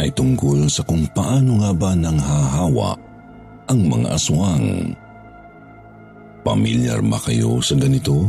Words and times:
ay 0.00 0.08
tungkol 0.16 0.64
sa 0.72 0.80
kung 0.88 1.04
paano 1.12 1.60
nga 1.60 1.72
ba 1.76 1.92
nang 1.92 2.16
hahawa 2.16 2.96
ang 3.68 3.80
mga 3.84 4.08
aswang. 4.16 4.96
Pamilyar 6.40 7.04
ba 7.04 7.20
kayo 7.20 7.60
sa 7.60 7.76
ganito? 7.76 8.24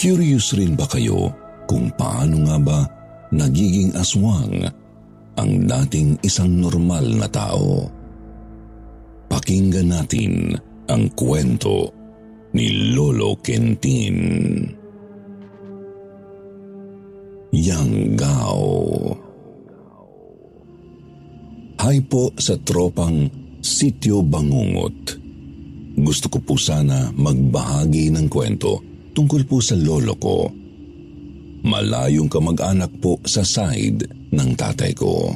Curious 0.00 0.56
rin 0.56 0.72
ba 0.72 0.88
kayo 0.88 1.28
kung 1.68 1.92
paano 1.92 2.48
nga 2.48 2.56
ba 2.56 2.78
nagiging 3.28 3.92
aswang 3.92 4.64
ang 5.36 5.52
dating 5.68 6.16
isang 6.24 6.64
normal 6.64 7.04
na 7.04 7.28
tao? 7.28 7.84
Pakinggan 9.28 9.92
natin 9.92 10.56
ang 10.88 11.12
kwento 11.12 11.92
ni 12.56 12.96
Lolo 12.96 13.36
Kentin. 13.44 14.16
Yanggao 17.52 18.76
Hay 19.06 19.15
po 22.06 22.32
sa 22.36 22.58
tropang 22.58 23.28
Sityo 23.62 24.22
Bangungot. 24.24 25.18
Gusto 25.96 26.26
ko 26.28 26.38
po 26.44 26.54
sana 26.60 27.08
magbahagi 27.14 28.12
ng 28.12 28.26
kwento 28.28 28.84
tungkol 29.16 29.48
po 29.48 29.64
sa 29.64 29.78
lolo 29.78 30.12
ko. 30.20 30.50
Malayong 31.66 32.28
kamag-anak 32.28 32.92
po 33.00 33.16
sa 33.24 33.42
side 33.42 34.04
ng 34.30 34.50
tatay 34.54 34.92
ko. 34.92 35.32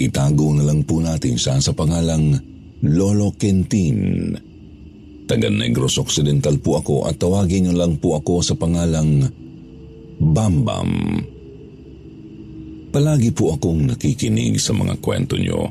Itago 0.00 0.56
na 0.56 0.64
lang 0.64 0.88
po 0.88 1.04
natin 1.04 1.36
siya 1.36 1.60
sa 1.60 1.76
pangalang 1.76 2.32
Lolo 2.80 3.36
Kentin. 3.36 4.32
Taga 5.28 5.52
Negros 5.52 6.00
Occidental 6.00 6.56
po 6.56 6.80
ako 6.80 7.04
at 7.04 7.20
tawagin 7.20 7.68
niyo 7.68 7.76
lang 7.76 8.00
po 8.00 8.16
ako 8.16 8.40
sa 8.40 8.56
pangalang 8.56 9.28
Bambam. 10.16 11.20
Palagi 12.90 13.30
po 13.30 13.54
akong 13.54 13.86
nakikinig 13.86 14.58
sa 14.58 14.74
mga 14.74 14.98
kwento 14.98 15.38
niyo. 15.38 15.70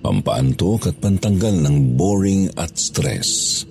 Pampaantok 0.00 0.88
at 0.88 0.96
pantanggal 0.96 1.52
ng 1.60 1.92
boring 1.92 2.48
at 2.56 2.72
stress. 2.72 3.62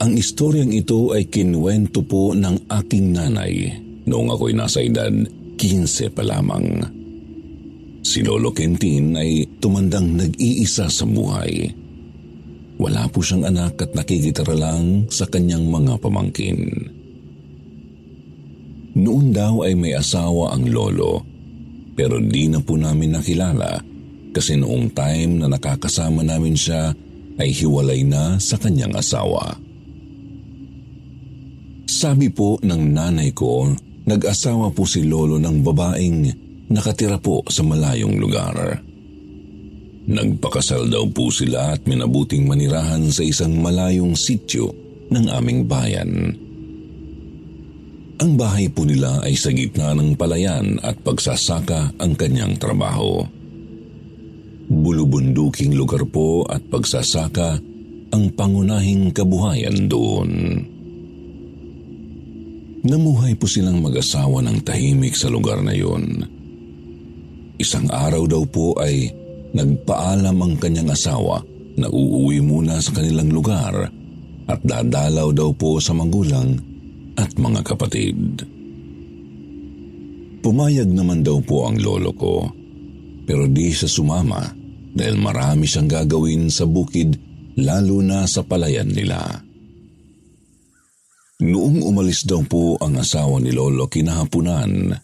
Ang 0.00 0.16
istoryang 0.16 0.72
ito 0.72 1.12
ay 1.12 1.28
kinwento 1.28 2.00
po 2.08 2.32
ng 2.32 2.72
aking 2.72 3.12
nanay 3.12 3.68
noong 4.08 4.32
ako'y 4.32 4.56
nasa 4.56 4.80
edad 4.80 5.12
15 5.60 6.16
pa 6.16 6.24
lamang. 6.24 6.88
Si 8.02 8.24
Lolo 8.24 8.50
Kentin 8.56 9.14
ay 9.14 9.46
tumandang 9.60 10.08
nag-iisa 10.18 10.88
sa 10.88 11.04
buhay. 11.04 11.68
Wala 12.80 13.06
po 13.12 13.20
siyang 13.20 13.52
anak 13.52 13.78
at 13.78 13.92
nakikitara 13.92 14.56
lang 14.56 15.06
sa 15.12 15.28
kanyang 15.28 15.68
mga 15.68 16.00
pamangkin. 16.00 16.58
Noon 18.98 19.30
daw 19.30 19.62
ay 19.62 19.78
may 19.78 19.94
asawa 19.94 20.56
ang 20.56 20.66
lolo, 20.66 21.31
pero 21.92 22.18
di 22.20 22.48
na 22.48 22.60
po 22.60 22.76
namin 22.76 23.16
nakilala 23.16 23.80
kasi 24.32 24.56
noong 24.56 24.96
time 24.96 25.44
na 25.44 25.46
nakakasama 25.52 26.24
namin 26.24 26.56
siya 26.56 26.92
ay 27.36 27.52
hiwalay 27.52 28.04
na 28.04 28.40
sa 28.40 28.56
kanyang 28.56 28.96
asawa. 28.96 29.56
Sabi 31.88 32.32
po 32.32 32.56
ng 32.64 32.82
nanay 32.92 33.30
ko, 33.36 33.68
nag-asawa 34.08 34.72
po 34.72 34.88
si 34.88 35.04
lolo 35.04 35.36
ng 35.36 35.60
babaeng 35.60 36.18
nakatira 36.72 37.20
po 37.20 37.44
sa 37.46 37.60
malayong 37.60 38.16
lugar. 38.16 38.80
Nagpakasal 40.02 40.90
daw 40.90 41.06
po 41.12 41.30
sila 41.30 41.76
at 41.78 41.86
minabuting 41.86 42.48
manirahan 42.48 43.06
sa 43.12 43.22
isang 43.22 43.54
malayong 43.62 44.18
sityo 44.18 44.72
ng 45.12 45.30
aming 45.30 45.68
bayan. 45.68 46.34
Ang 48.22 48.38
bahay 48.38 48.70
po 48.70 48.86
nila 48.86 49.18
ay 49.26 49.34
sa 49.34 49.50
gitna 49.50 49.98
ng 49.98 50.14
palayan 50.14 50.78
at 50.86 50.94
pagsasaka 51.02 51.90
ang 51.98 52.14
kanyang 52.14 52.54
trabaho. 52.54 53.18
Bulubunduking 54.70 55.74
lugar 55.74 56.06
po 56.06 56.46
at 56.46 56.62
pagsasaka 56.70 57.58
ang 58.14 58.24
pangunahing 58.38 59.10
kabuhayan 59.10 59.90
doon. 59.90 60.30
Namuhay 62.86 63.34
po 63.34 63.50
silang 63.50 63.82
mag-asawa 63.82 64.38
ng 64.46 64.62
tahimik 64.62 65.18
sa 65.18 65.26
lugar 65.26 65.58
na 65.58 65.74
yun. 65.74 66.22
Isang 67.58 67.90
araw 67.90 68.22
daw 68.30 68.46
po 68.46 68.78
ay 68.78 69.10
nagpaalam 69.50 70.38
ang 70.38 70.54
kanyang 70.62 70.94
asawa 70.94 71.42
na 71.74 71.90
uuwi 71.90 72.38
muna 72.38 72.78
sa 72.78 72.94
kanilang 72.94 73.34
lugar 73.34 73.90
at 74.46 74.60
dadalaw 74.62 75.34
daw 75.34 75.50
po 75.50 75.82
sa 75.82 75.90
magulang 75.90 76.70
at 77.16 77.36
mga 77.36 77.60
kapatid. 77.64 78.46
Pumayag 80.42 80.90
naman 80.90 81.22
daw 81.22 81.38
po 81.38 81.70
ang 81.70 81.78
lolo 81.78 82.10
ko, 82.16 82.50
pero 83.22 83.46
di 83.46 83.70
siya 83.70 83.86
sumama 83.86 84.42
dahil 84.92 85.16
marami 85.16 85.64
siyang 85.64 85.88
gagawin 85.88 86.50
sa 86.50 86.66
bukid 86.66 87.14
lalo 87.56 88.02
na 88.02 88.26
sa 88.26 88.42
palayan 88.42 88.90
nila. 88.90 89.22
Noong 91.42 91.82
umalis 91.82 92.22
daw 92.22 92.38
po 92.46 92.78
ang 92.78 93.02
asawa 93.02 93.42
ni 93.42 93.50
Lolo 93.50 93.90
kinahapunan, 93.90 94.94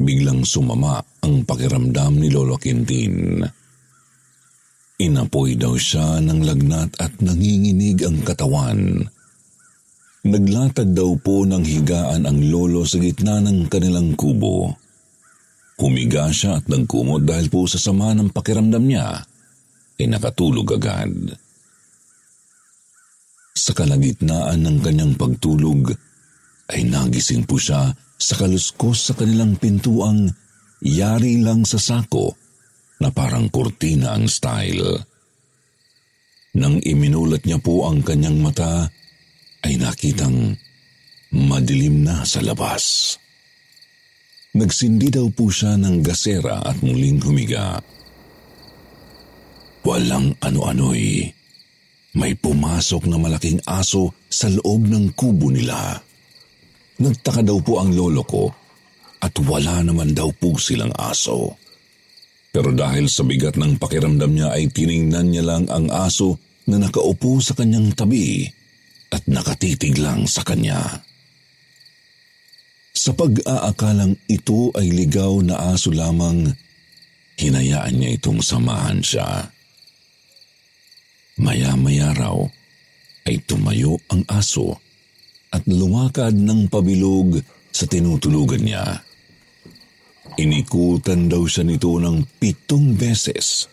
biglang 0.00 0.40
sumama 0.40 1.04
ang 1.20 1.44
pakiramdam 1.44 2.16
ni 2.16 2.32
Lolo 2.32 2.56
Quintin. 2.56 3.44
Inapoy 5.04 5.60
daw 5.60 5.76
siya 5.76 6.24
ng 6.24 6.40
lagnat 6.48 6.96
at 6.96 7.20
nanginginig 7.20 8.00
ang 8.08 8.24
katawan. 8.24 9.04
Naglatag 10.24 10.96
daw 10.96 11.20
po 11.20 11.44
ng 11.44 11.60
higaan 11.60 12.24
ang 12.24 12.40
lolo 12.48 12.88
sa 12.88 12.96
gitna 12.96 13.44
ng 13.44 13.68
kanilang 13.68 14.16
kubo. 14.16 14.72
Humiga 15.76 16.32
siya 16.32 16.56
at 16.56 16.64
nagkumot 16.64 17.28
dahil 17.28 17.52
po 17.52 17.68
sa 17.68 17.76
sama 17.76 18.16
ng 18.16 18.32
pakiramdam 18.32 18.88
niya, 18.88 19.20
ay 20.00 20.06
nakatulog 20.08 20.80
agad. 20.80 21.12
Sa 23.52 23.76
kalagitnaan 23.76 24.64
ng 24.64 24.78
kanyang 24.80 25.12
pagtulog, 25.20 25.92
ay 26.72 26.88
nagising 26.88 27.44
po 27.44 27.60
siya 27.60 27.92
sa 28.16 28.34
kaluskos 28.40 29.12
sa 29.12 29.12
kanilang 29.12 29.60
pintuang 29.60 30.32
yari 30.80 31.36
lang 31.44 31.68
sa 31.68 31.76
sako 31.76 32.32
na 33.04 33.12
parang 33.12 33.52
kurtina 33.52 34.16
ang 34.16 34.24
style. 34.24 35.04
Nang 36.56 36.80
iminulat 36.80 37.44
niya 37.44 37.60
po 37.60 37.84
ang 37.84 38.00
kanyang 38.00 38.40
mata, 38.40 38.88
ay 39.64 39.80
nakitang 39.80 40.52
madilim 41.32 42.04
na 42.04 42.22
sa 42.22 42.44
labas. 42.44 43.16
Nagsindi 44.54 45.10
daw 45.10 45.26
po 45.34 45.50
siya 45.50 45.74
ng 45.80 46.04
gasera 46.04 46.62
at 46.62 46.78
muling 46.84 47.18
humiga. 47.24 47.82
Walang 49.82 50.38
ano-ano'y 50.38 51.26
may 52.14 52.38
pumasok 52.38 53.10
na 53.10 53.18
malaking 53.18 53.58
aso 53.66 54.14
sa 54.30 54.46
loob 54.46 54.86
ng 54.86 55.18
kubo 55.18 55.50
nila. 55.50 55.98
Nagtaka 57.02 57.42
daw 57.42 57.58
po 57.58 57.82
ang 57.82 57.90
lolo 57.90 58.22
ko 58.22 58.44
at 59.18 59.34
wala 59.42 59.82
naman 59.82 60.14
daw 60.14 60.30
po 60.30 60.54
silang 60.54 60.94
aso. 60.94 61.58
Pero 62.54 62.70
dahil 62.70 63.10
sa 63.10 63.26
bigat 63.26 63.58
ng 63.58 63.82
pakiramdam 63.82 64.30
niya 64.30 64.54
ay 64.54 64.70
tiningnan 64.70 65.34
niya 65.34 65.42
lang 65.42 65.66
ang 65.66 65.90
aso 65.90 66.38
na 66.70 66.78
nakaupo 66.78 67.42
sa 67.42 67.58
kanyang 67.58 67.90
tabi 67.98 68.46
at 69.14 69.22
nakatitig 69.30 69.94
lang 70.02 70.26
sa 70.26 70.42
kanya. 70.42 70.82
Sa 72.90 73.14
pag-aakalang 73.14 74.18
ito 74.26 74.74
ay 74.74 74.90
ligaw 74.90 75.38
na 75.38 75.70
aso 75.70 75.94
lamang, 75.94 76.50
hinayaan 77.38 77.94
niya 77.94 78.18
itong 78.18 78.42
samahan 78.42 78.98
siya. 78.98 79.54
Maya-maya 81.38 82.14
raw 82.14 82.38
ay 83.26 83.42
tumayo 83.46 83.98
ang 84.10 84.22
aso 84.30 84.78
at 85.54 85.62
lumakad 85.70 86.34
ng 86.34 86.66
pabilog 86.70 87.38
sa 87.70 87.86
tinutulugan 87.86 88.62
niya. 88.62 89.02
Inikutan 90.38 91.30
daw 91.30 91.46
siya 91.46 91.62
nito 91.66 91.94
ng 91.98 92.26
pitong 92.42 92.98
beses 92.98 93.70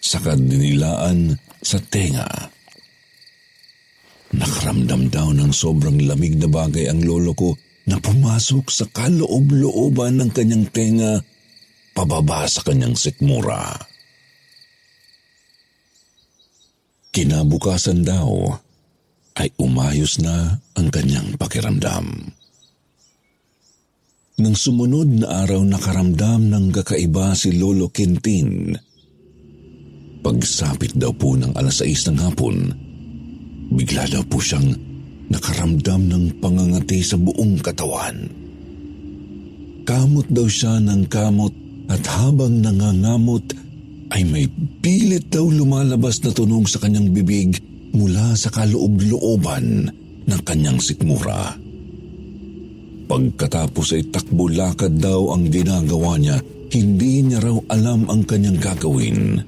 sa 0.00 0.20
kadilaan 0.20 1.36
sa 1.60 1.80
tenga. 1.80 2.55
Nakaramdam 4.34 5.06
daw 5.06 5.30
ng 5.30 5.54
sobrang 5.54 6.02
lamig 6.02 6.34
na 6.34 6.50
bagay 6.50 6.90
ang 6.90 7.04
lolo 7.06 7.30
ko 7.36 7.54
na 7.86 8.02
pumasok 8.02 8.66
sa 8.66 8.90
kaloob-looban 8.90 10.18
ng 10.18 10.30
kanyang 10.34 10.66
tenga 10.74 11.22
pababa 11.94 12.50
sa 12.50 12.66
kanyang 12.66 12.98
sikmura. 12.98 13.78
Kinabukasan 17.14 18.02
daw 18.02 18.52
ay 19.38 19.48
umayos 19.62 20.20
na 20.20 20.58
ang 20.76 20.88
kanyang 20.90 21.38
pakiramdam. 21.38 22.34
Nang 24.36 24.52
sumunod 24.52 25.24
na 25.24 25.48
araw 25.48 25.64
nakaramdam 25.64 26.52
ng 26.52 26.68
kakaiba 26.68 27.32
si 27.32 27.56
Lolo 27.56 27.88
Quintin. 27.88 28.76
Pagsapit 30.20 30.92
daw 30.92 31.16
po 31.16 31.32
ng 31.40 31.56
alas 31.56 31.80
6 31.80 32.12
ng 32.12 32.18
hapon, 32.20 32.85
bigla 33.72 34.06
daw 34.06 34.22
po 34.26 34.38
siyang 34.38 34.74
nakaramdam 35.30 36.06
ng 36.06 36.24
pangangati 36.38 37.02
sa 37.02 37.18
buong 37.18 37.58
katawan. 37.58 38.30
Kamot 39.86 40.26
daw 40.30 40.46
siya 40.46 40.82
ng 40.82 41.06
kamot 41.06 41.54
at 41.86 42.02
habang 42.18 42.58
nangangamot 42.62 43.42
ay 44.14 44.22
may 44.26 44.46
pilit 44.82 45.30
daw 45.30 45.46
lumalabas 45.46 46.22
na 46.22 46.30
tunog 46.30 46.66
sa 46.70 46.82
kanyang 46.82 47.10
bibig 47.10 47.58
mula 47.94 48.34
sa 48.34 48.50
kaloob-looban 48.50 49.90
ng 50.26 50.40
kanyang 50.42 50.78
sikmura. 50.82 51.54
Pagkatapos 53.06 53.94
ay 53.94 54.10
takbo 54.10 54.50
lakad 54.50 54.98
daw 54.98 55.30
ang 55.30 55.46
ginagawa 55.46 56.18
niya, 56.18 56.42
hindi 56.74 57.22
niya 57.22 57.38
raw 57.38 57.58
alam 57.70 58.10
ang 58.10 58.26
kanyang 58.26 58.58
gagawin. 58.58 59.38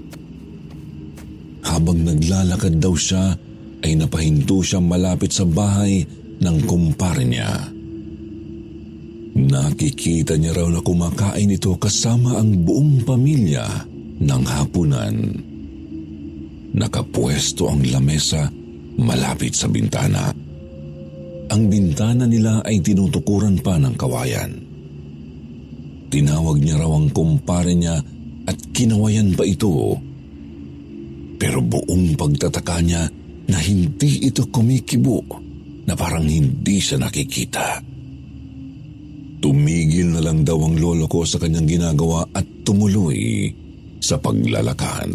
Habang 1.67 2.07
naglalakad 2.07 2.79
daw 2.79 2.95
siya, 2.95 3.35
ay 3.83 3.95
napahinto 3.95 4.59
siyang 4.63 4.87
malapit 4.87 5.31
sa 5.31 5.47
bahay 5.47 6.03
ng 6.39 6.57
kumpare 6.67 7.23
niya. 7.27 7.51
Nakikita 9.39 10.35
niya 10.35 10.51
raw 10.59 10.67
na 10.67 10.83
kumakain 10.83 11.55
ito 11.55 11.79
kasama 11.79 12.43
ang 12.43 12.67
buong 12.67 13.07
pamilya 13.07 13.67
ng 14.19 14.43
hapunan. 14.51 15.15
Nakapwesto 16.75 17.71
ang 17.71 17.87
lamesa 17.87 18.51
malapit 18.99 19.55
sa 19.55 19.71
bintana. 19.71 20.35
Ang 21.49 21.63
bintana 21.71 22.27
nila 22.27 22.61
ay 22.67 22.83
tinutukuran 22.83 23.63
pa 23.63 23.79
ng 23.79 23.95
kawayan. 23.95 24.53
Tinawag 26.11 26.59
niya 26.59 26.83
raw 26.83 26.93
ang 26.99 27.09
kumpare 27.15 27.79
niya 27.79 27.97
at 28.49 28.59
kinawayan 28.75 29.39
pa 29.39 29.47
ito. 29.47 29.97
Pero 31.39 31.63
buong 31.63 32.19
pagtataka 32.19 32.77
niya 32.83 33.07
na 33.49 33.59
hindi 33.59 34.29
ito 34.29 34.45
kumikibo, 34.49 35.25
na 35.89 35.97
parang 35.97 36.29
hindi 36.29 36.79
siya 36.79 37.01
nakikita. 37.01 37.81
Tumigil 39.41 40.13
na 40.13 40.21
lang 40.21 40.45
daw 40.45 40.59
ang 40.61 40.77
lolo 40.77 41.09
ko 41.09 41.25
sa 41.25 41.41
kanyang 41.41 41.79
ginagawa 41.79 42.29
at 42.37 42.45
tumuloy 42.67 43.49
sa 44.03 44.21
paglalakad. 44.21 45.11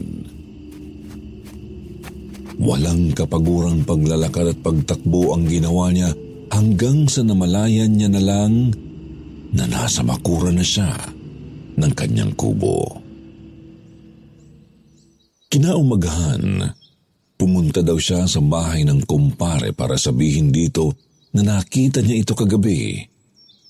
Walang 2.57 3.11
kapagurang 3.13 3.83
paglalakad 3.83 4.55
at 4.55 4.59
pagtakbo 4.63 5.35
ang 5.35 5.45
ginawa 5.45 5.91
niya 5.91 6.15
hanggang 6.53 7.09
sa 7.09 7.25
namalayan 7.25 7.93
niya 7.93 8.09
na 8.13 8.21
lang 8.23 8.71
na 9.53 9.65
nasa 9.69 10.01
makura 10.01 10.49
na 10.49 10.65
siya 10.65 10.93
ng 11.77 11.91
kanyang 11.93 12.33
kubo. 12.33 13.01
Kinaumagahan, 15.49 16.73
Pumunta 17.43 17.83
daw 17.83 17.99
siya 17.99 18.23
sa 18.23 18.39
bahay 18.39 18.87
ng 18.87 19.03
kumpare 19.03 19.75
para 19.75 19.99
sabihin 19.99 20.47
dito 20.47 20.95
na 21.35 21.43
nakita 21.43 21.99
niya 21.99 22.23
ito 22.23 22.31
kagabi 22.39 23.03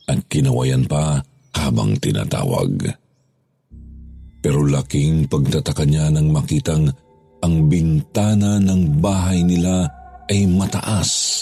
at 0.05 0.29
kinawayan 0.29 0.85
pa 0.85 1.17
habang 1.57 1.97
tinatawag. 1.97 2.85
Pero 4.45 4.61
laking 4.61 5.25
pagtataka 5.25 5.89
niya 5.89 6.13
nang 6.13 6.29
makitang 6.29 6.85
ang 7.41 7.65
bintana 7.65 8.61
ng 8.61 9.01
bahay 9.01 9.41
nila 9.41 9.89
ay 10.29 10.45
mataas. 10.45 11.41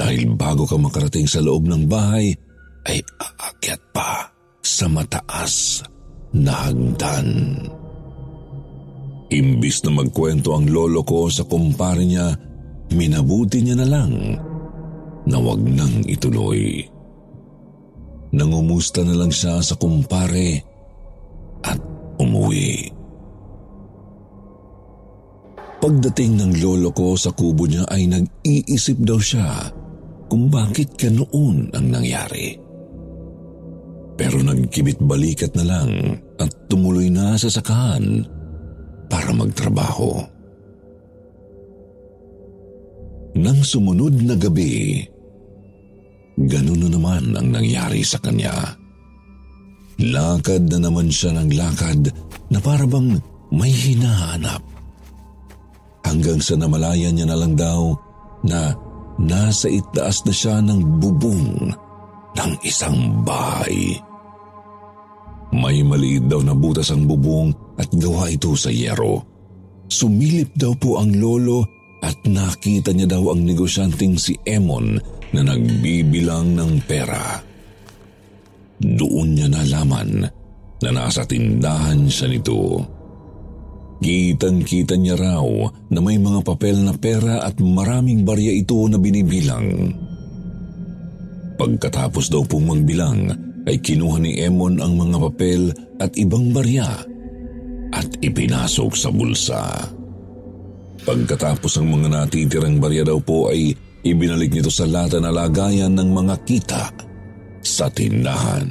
Dahil 0.00 0.32
bago 0.32 0.64
ka 0.64 0.80
makarating 0.80 1.28
sa 1.28 1.44
loob 1.44 1.68
ng 1.68 1.84
bahay, 1.84 2.32
ay 2.88 3.04
aakyat 3.20 3.84
pa 3.92 4.32
sa 4.64 4.88
mataas 4.88 5.84
na 6.32 6.72
hagdan. 6.72 7.28
Imbis 9.26 9.82
na 9.82 9.90
magkwento 9.90 10.54
ang 10.54 10.70
lolo 10.70 11.02
ko 11.02 11.26
sa 11.26 11.42
kumpare 11.42 12.06
niya, 12.06 12.30
minabuti 12.94 13.58
niya 13.58 13.74
na 13.74 13.86
lang 13.86 14.14
na 15.26 15.38
wag 15.42 15.66
nang 15.66 16.06
ituloy. 16.06 16.86
Nangumusta 18.30 19.02
na 19.02 19.18
lang 19.18 19.34
siya 19.34 19.58
sa 19.58 19.74
kumpare 19.74 20.62
at 21.66 21.80
umuwi. 22.22 22.94
Pagdating 25.82 26.38
ng 26.38 26.52
lolo 26.62 26.94
ko 26.94 27.18
sa 27.18 27.34
kubo 27.34 27.66
niya 27.66 27.82
ay 27.90 28.06
nag-iisip 28.06 29.02
daw 29.02 29.18
siya 29.18 29.74
kung 30.30 30.46
bakit 30.46 30.94
ka 30.94 31.10
noon 31.10 31.74
ang 31.74 31.86
nangyari. 31.90 32.54
Pero 34.14 34.38
nagkibit 34.38 35.02
balikat 35.02 35.52
na 35.58 35.64
lang 35.66 35.90
at 36.38 36.50
tumuloy 36.70 37.10
na 37.10 37.34
sa 37.36 37.50
sakahan 37.50 38.35
para 39.06 39.30
magtrabaho. 39.32 40.22
Nang 43.36 43.60
sumunod 43.60 44.16
na 44.24 44.32
gabi, 44.32 45.04
ganun 46.40 46.80
na 46.80 46.88
naman 46.88 47.36
ang 47.36 47.48
nangyari 47.52 48.00
sa 48.00 48.16
kanya. 48.20 48.76
Lakad 50.00 50.68
na 50.72 50.88
naman 50.88 51.08
siya 51.12 51.36
ng 51.36 51.50
lakad 51.52 52.12
na 52.52 52.58
parabang 52.60 53.16
may 53.52 53.72
hinahanap. 53.72 54.60
Hanggang 56.04 56.40
sa 56.40 56.56
namalayan 56.56 57.16
niya 57.16 57.26
na 57.28 57.36
lang 57.36 57.58
daw 57.58 57.92
na 58.46 58.72
nasa 59.20 59.68
itaas 59.68 60.24
na 60.24 60.32
siya 60.32 60.60
ng 60.64 61.00
bubong 61.00 61.72
ng 62.36 62.52
isang 62.64 63.24
bahay. 63.24 63.96
May 65.52 65.80
maliit 65.80 66.28
daw 66.28 66.44
na 66.44 66.52
butas 66.52 66.92
ang 66.92 67.08
bubong 67.08 67.52
at 67.76 67.88
gawa 67.92 68.32
ito 68.32 68.56
sa 68.56 68.72
yero. 68.72 69.22
Sumilip 69.86 70.56
daw 70.58 70.74
po 70.74 70.98
ang 70.98 71.14
lolo 71.14 71.62
at 72.02 72.16
nakita 72.26 72.92
niya 72.92 73.16
daw 73.16 73.32
ang 73.32 73.46
negosyanteng 73.46 74.18
si 74.18 74.34
Emon 74.42 74.98
na 75.32 75.40
nagbibilang 75.46 76.56
ng 76.56 76.72
pera. 76.84 77.40
Doon 78.76 79.28
niya 79.32 79.48
nalaman 79.48 80.26
na 80.82 80.90
nasa 80.92 81.24
tindahan 81.24 82.04
siya 82.10 82.28
nito. 82.28 82.82
Kitang-kita 83.96 84.92
niya 85.00 85.16
raw 85.16 85.46
na 85.88 85.98
may 86.04 86.20
mga 86.20 86.44
papel 86.44 86.84
na 86.84 86.92
pera 86.92 87.40
at 87.40 87.56
maraming 87.56 88.28
barya 88.28 88.52
ito 88.52 88.76
na 88.84 89.00
binibilang. 89.00 89.96
Pagkatapos 91.56 92.28
daw 92.28 92.44
pong 92.44 92.68
magbilang, 92.68 93.32
ay 93.66 93.80
kinuha 93.80 94.20
ni 94.20 94.36
Emon 94.38 94.78
ang 94.78 94.94
mga 94.94 95.16
papel 95.18 95.72
at 95.98 96.12
ibang 96.20 96.52
barya 96.52 97.15
at 97.96 98.08
ipinasok 98.20 98.92
sa 98.92 99.08
bulsa. 99.08 99.64
Pagkatapos 101.06 101.80
ng 101.80 101.88
mga 101.96 102.08
natitirang 102.12 102.76
barya 102.76 103.06
daw 103.06 103.16
po 103.22 103.48
ay 103.48 103.72
ibinalik 104.04 104.52
nito 104.52 104.68
sa 104.68 104.84
lata 104.84 105.16
na 105.16 105.32
lagayan 105.32 105.96
ng 105.96 106.08
mga 106.12 106.34
kita 106.44 106.84
sa 107.64 107.88
tindahan. 107.88 108.68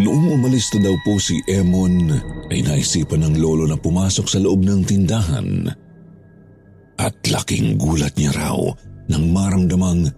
Noong 0.00 0.26
umalis 0.40 0.72
na 0.74 0.88
daw 0.88 0.96
po 1.04 1.20
si 1.20 1.36
Emon 1.44 2.08
ay 2.48 2.64
naisipan 2.64 3.22
ng 3.26 3.34
lolo 3.38 3.68
na 3.68 3.76
pumasok 3.76 4.26
sa 4.26 4.38
loob 4.40 4.64
ng 4.64 4.80
tindahan 4.82 5.68
at 6.96 7.14
laking 7.28 7.76
gulat 7.76 8.12
niya 8.16 8.32
raw 8.32 8.56
nang 9.10 9.28
maramdamang 9.28 10.08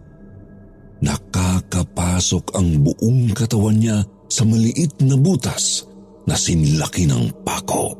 Nakakapasok 1.02 2.54
ang 2.54 2.78
buong 2.86 3.34
katawan 3.34 3.74
niya 3.74 4.06
sa 4.30 4.46
maliit 4.46 5.02
na 5.02 5.18
butas 5.18 5.82
na 6.26 6.34
sinlaki 6.38 7.08
ng 7.08 7.42
pako. 7.42 7.98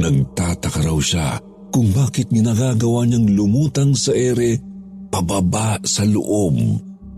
Nagtataka 0.00 0.80
raw 0.80 0.98
siya 0.98 1.36
kung 1.70 1.92
bakit 1.94 2.32
ginagagawa 2.32 3.06
niyang 3.06 3.30
lumutang 3.36 3.94
sa 3.94 4.10
ere 4.16 4.58
pababa 5.10 5.78
sa 5.86 6.02
loob 6.06 6.56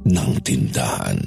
ng 0.02 0.31
tindahan. 0.43 1.21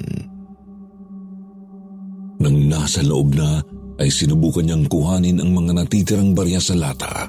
Nang 2.36 2.56
nasa 2.68 3.00
loob 3.00 3.32
na, 3.32 3.64
ay 3.96 4.12
sinubukan 4.12 4.60
niyang 4.60 4.84
kuhanin 4.92 5.40
ang 5.40 5.56
mga 5.56 5.72
natitirang 5.72 6.36
barya 6.36 6.60
sa 6.60 6.76
lata. 6.76 7.24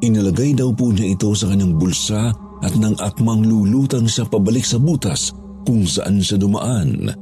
Inalagay 0.00 0.56
daw 0.56 0.72
po 0.72 0.90
niya 0.90 1.12
ito 1.12 1.30
sa 1.36 1.52
kanyang 1.52 1.76
bulsa 1.76 2.32
at 2.64 2.72
nang 2.80 2.96
akmang 2.96 3.44
lulutang 3.44 4.08
siya 4.08 4.24
pabalik 4.24 4.64
sa 4.64 4.80
butas 4.80 5.30
kung 5.68 5.84
saan 5.84 6.24
siya 6.24 6.40
dumaan, 6.40 7.12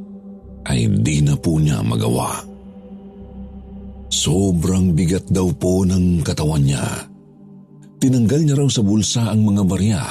ay 0.64 0.86
di 1.02 1.20
na 1.20 1.34
po 1.36 1.58
niya 1.58 1.82
magawa. 1.82 2.49
Sobrang 4.10 4.90
bigat 4.90 5.30
daw 5.30 5.54
po 5.54 5.86
ng 5.86 6.26
katawan 6.26 6.66
niya. 6.66 6.82
Tinanggal 8.02 8.40
niya 8.42 8.58
raw 8.58 8.66
sa 8.66 8.82
bulsa 8.82 9.30
ang 9.30 9.46
mga 9.46 9.62
barya 9.62 10.02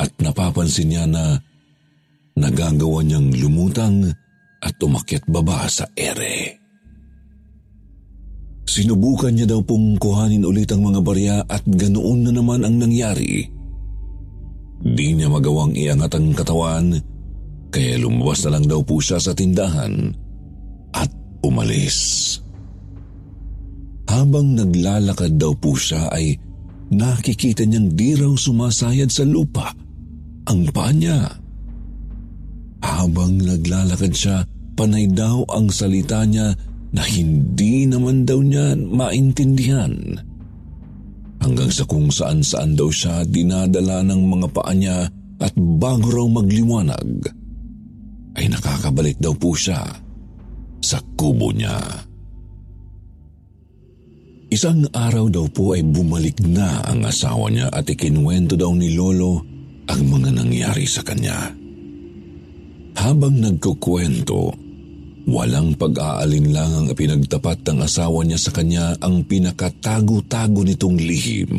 at 0.00 0.10
napapansin 0.18 0.90
niya 0.90 1.04
na 1.06 1.38
nagagawa 2.34 3.06
niyang 3.06 3.30
lumutang 3.30 4.10
at 4.58 4.74
umakyat 4.82 5.22
baba 5.30 5.70
sa 5.70 5.86
ere. 5.94 6.58
Sinubukan 8.66 9.34
niya 9.34 9.46
daw 9.50 9.60
pong 9.62 9.94
kuhanin 9.98 10.46
ulit 10.46 10.70
ang 10.74 10.82
mga 10.82 11.00
barya 11.02 11.36
at 11.46 11.62
ganoon 11.66 12.26
na 12.26 12.32
naman 12.34 12.66
ang 12.66 12.74
nangyari. 12.74 13.46
Di 14.80 15.12
niya 15.12 15.28
magawang 15.28 15.76
iangat 15.76 16.16
ang 16.16 16.32
katawan, 16.32 16.96
kaya 17.68 18.00
lumabas 18.00 18.46
na 18.46 18.56
lang 18.56 18.64
daw 18.64 18.80
po 18.80 18.98
siya 18.98 19.20
sa 19.20 19.36
tindahan 19.36 20.14
at 20.96 21.10
umalis. 21.44 22.38
Habang 24.10 24.58
naglalakad 24.58 25.38
daw 25.38 25.54
po 25.54 25.78
siya 25.78 26.10
ay 26.10 26.34
nakikita 26.90 27.62
niyang 27.62 27.94
di 27.94 28.18
raw 28.18 28.34
sumasayad 28.34 29.06
sa 29.06 29.22
lupa 29.22 29.70
ang 30.50 30.66
paa 30.74 30.90
niya. 30.90 31.30
Habang 32.82 33.38
naglalakad 33.38 34.10
siya, 34.10 34.42
panay 34.74 35.06
daw 35.06 35.46
ang 35.46 35.70
salita 35.70 36.26
niya 36.26 36.50
na 36.90 37.06
hindi 37.06 37.86
naman 37.86 38.26
daw 38.26 38.42
niya 38.42 38.74
maintindihan. 38.74 39.94
Hanggang 41.38 41.70
sa 41.70 41.86
kung 41.86 42.10
saan 42.10 42.42
saan 42.42 42.74
daw 42.74 42.90
siya 42.90 43.22
dinadala 43.22 44.02
ng 44.10 44.20
mga 44.26 44.48
paa 44.50 44.74
niya 44.74 45.06
at 45.38 45.54
bago 45.54 46.10
raw 46.10 46.26
magliwanag, 46.26 47.30
ay 48.34 48.50
nakakabalik 48.50 49.22
daw 49.22 49.38
po 49.38 49.54
siya 49.54 49.86
sa 50.82 50.98
kubo 51.14 51.54
niya. 51.54 52.09
Isang 54.50 54.82
araw 54.90 55.30
daw 55.30 55.46
po 55.46 55.78
ay 55.78 55.86
bumalik 55.86 56.42
na 56.42 56.82
ang 56.82 57.06
asawa 57.06 57.54
niya 57.54 57.70
at 57.70 57.86
ikinwento 57.86 58.58
daw 58.58 58.74
ni 58.74 58.98
Lolo 58.98 59.46
ang 59.86 60.02
mga 60.10 60.42
nangyari 60.42 60.90
sa 60.90 61.06
kanya. 61.06 61.54
Habang 62.98 63.38
nagkukwento, 63.38 64.50
walang 65.30 65.78
pag-aalinlang 65.78 66.82
ang 66.82 66.88
pinagtapat 66.90 67.62
ng 67.62 67.78
asawa 67.86 68.26
niya 68.26 68.42
sa 68.42 68.50
kanya 68.50 68.98
ang 68.98 69.22
pinakatago-tago 69.22 70.66
nitong 70.66 70.98
lihim. 70.98 71.52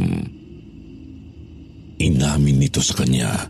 Inamin 1.95 2.59
nito 2.59 2.83
sa 2.83 2.99
kanya 2.99 3.47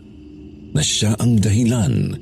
na 0.70 0.82
siya 0.86 1.18
ang 1.18 1.42
dahilan 1.42 2.14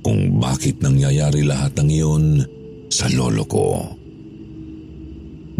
kung 0.00 0.40
bakit 0.40 0.80
nangyayari 0.80 1.44
lahat 1.44 1.76
ng 1.76 1.88
iyon 1.92 2.24
sa 2.88 3.12
lolo 3.12 3.44
ko. 3.44 4.00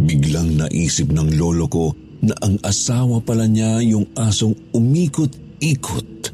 Biglang 0.02 0.58
naisip 0.58 1.14
ng 1.14 1.38
lolo 1.38 1.66
ko 1.70 1.86
na 2.22 2.34
ang 2.42 2.58
asawa 2.62 3.18
pala 3.22 3.46
niya 3.50 3.82
yung 3.82 4.06
asong 4.14 4.54
umikot-ikot 4.74 6.30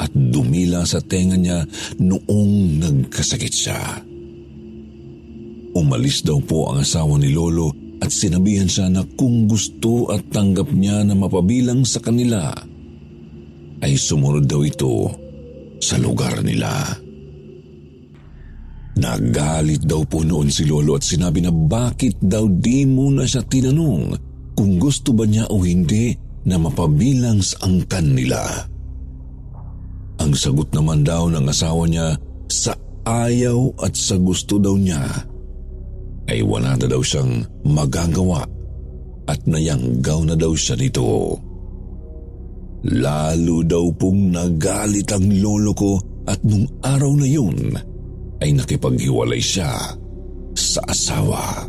at 0.00 0.10
dumila 0.10 0.82
sa 0.88 0.98
tenga 0.98 1.36
niya 1.36 1.62
noong 2.00 2.80
nagkasakit 2.80 3.52
siya. 3.52 4.00
Umalis 5.70 6.26
daw 6.26 6.42
po 6.42 6.72
ang 6.72 6.82
asawa 6.82 7.14
ni 7.20 7.30
Lolo 7.30 7.70
at 8.02 8.10
sinabihan 8.10 8.66
siya 8.66 8.90
na 8.90 9.06
kung 9.14 9.46
gusto 9.46 10.10
at 10.10 10.24
tanggap 10.32 10.66
niya 10.72 11.06
na 11.06 11.14
mapabilang 11.14 11.86
sa 11.86 12.02
kanila, 12.02 12.50
ay 13.80 13.94
sumunod 13.94 14.50
daw 14.50 14.66
ito 14.66 15.14
sa 15.78 15.94
lugar 16.00 16.42
nila. 16.42 16.96
Nagalit 19.00 19.88
daw 19.88 20.04
po 20.04 20.20
noon 20.20 20.52
si 20.52 20.68
Lolo 20.68 21.00
at 21.00 21.04
sinabi 21.08 21.40
na 21.40 21.48
bakit 21.48 22.20
daw 22.20 22.44
di 22.44 22.84
muna 22.84 23.24
siya 23.24 23.40
tinanong 23.40 24.12
kung 24.52 24.76
gusto 24.76 25.16
ba 25.16 25.24
niya 25.24 25.48
o 25.48 25.64
hindi 25.64 26.12
na 26.44 26.60
mapabilang 26.60 27.40
sa 27.40 27.64
angkan 27.64 28.06
nila. 28.12 28.44
Ang 30.20 30.36
sagot 30.36 30.68
naman 30.76 31.00
daw 31.00 31.32
ng 31.32 31.48
asawa 31.48 31.88
niya 31.88 32.12
sa 32.52 32.76
ayaw 33.08 33.72
at 33.80 33.96
sa 33.96 34.20
gusto 34.20 34.60
daw 34.60 34.76
niya 34.76 35.00
ay 36.28 36.44
wala 36.44 36.76
na 36.76 36.84
daw 36.84 37.00
siyang 37.00 37.40
magagawa 37.64 38.44
at 39.24 39.40
nayanggaw 39.48 40.28
na 40.28 40.36
daw 40.36 40.52
siya 40.52 40.76
nito. 40.76 41.40
Lalo 42.84 43.64
daw 43.64 43.88
pong 43.96 44.28
nagalit 44.28 45.08
ang 45.08 45.24
lolo 45.40 45.72
ko 45.72 45.96
at 46.28 46.40
nung 46.44 46.68
araw 46.84 47.16
na 47.16 47.24
yun 47.24 47.56
ay 48.40 48.56
nakipaghiwalay 48.56 49.40
siya 49.40 49.70
sa 50.56 50.80
asawa. 50.88 51.68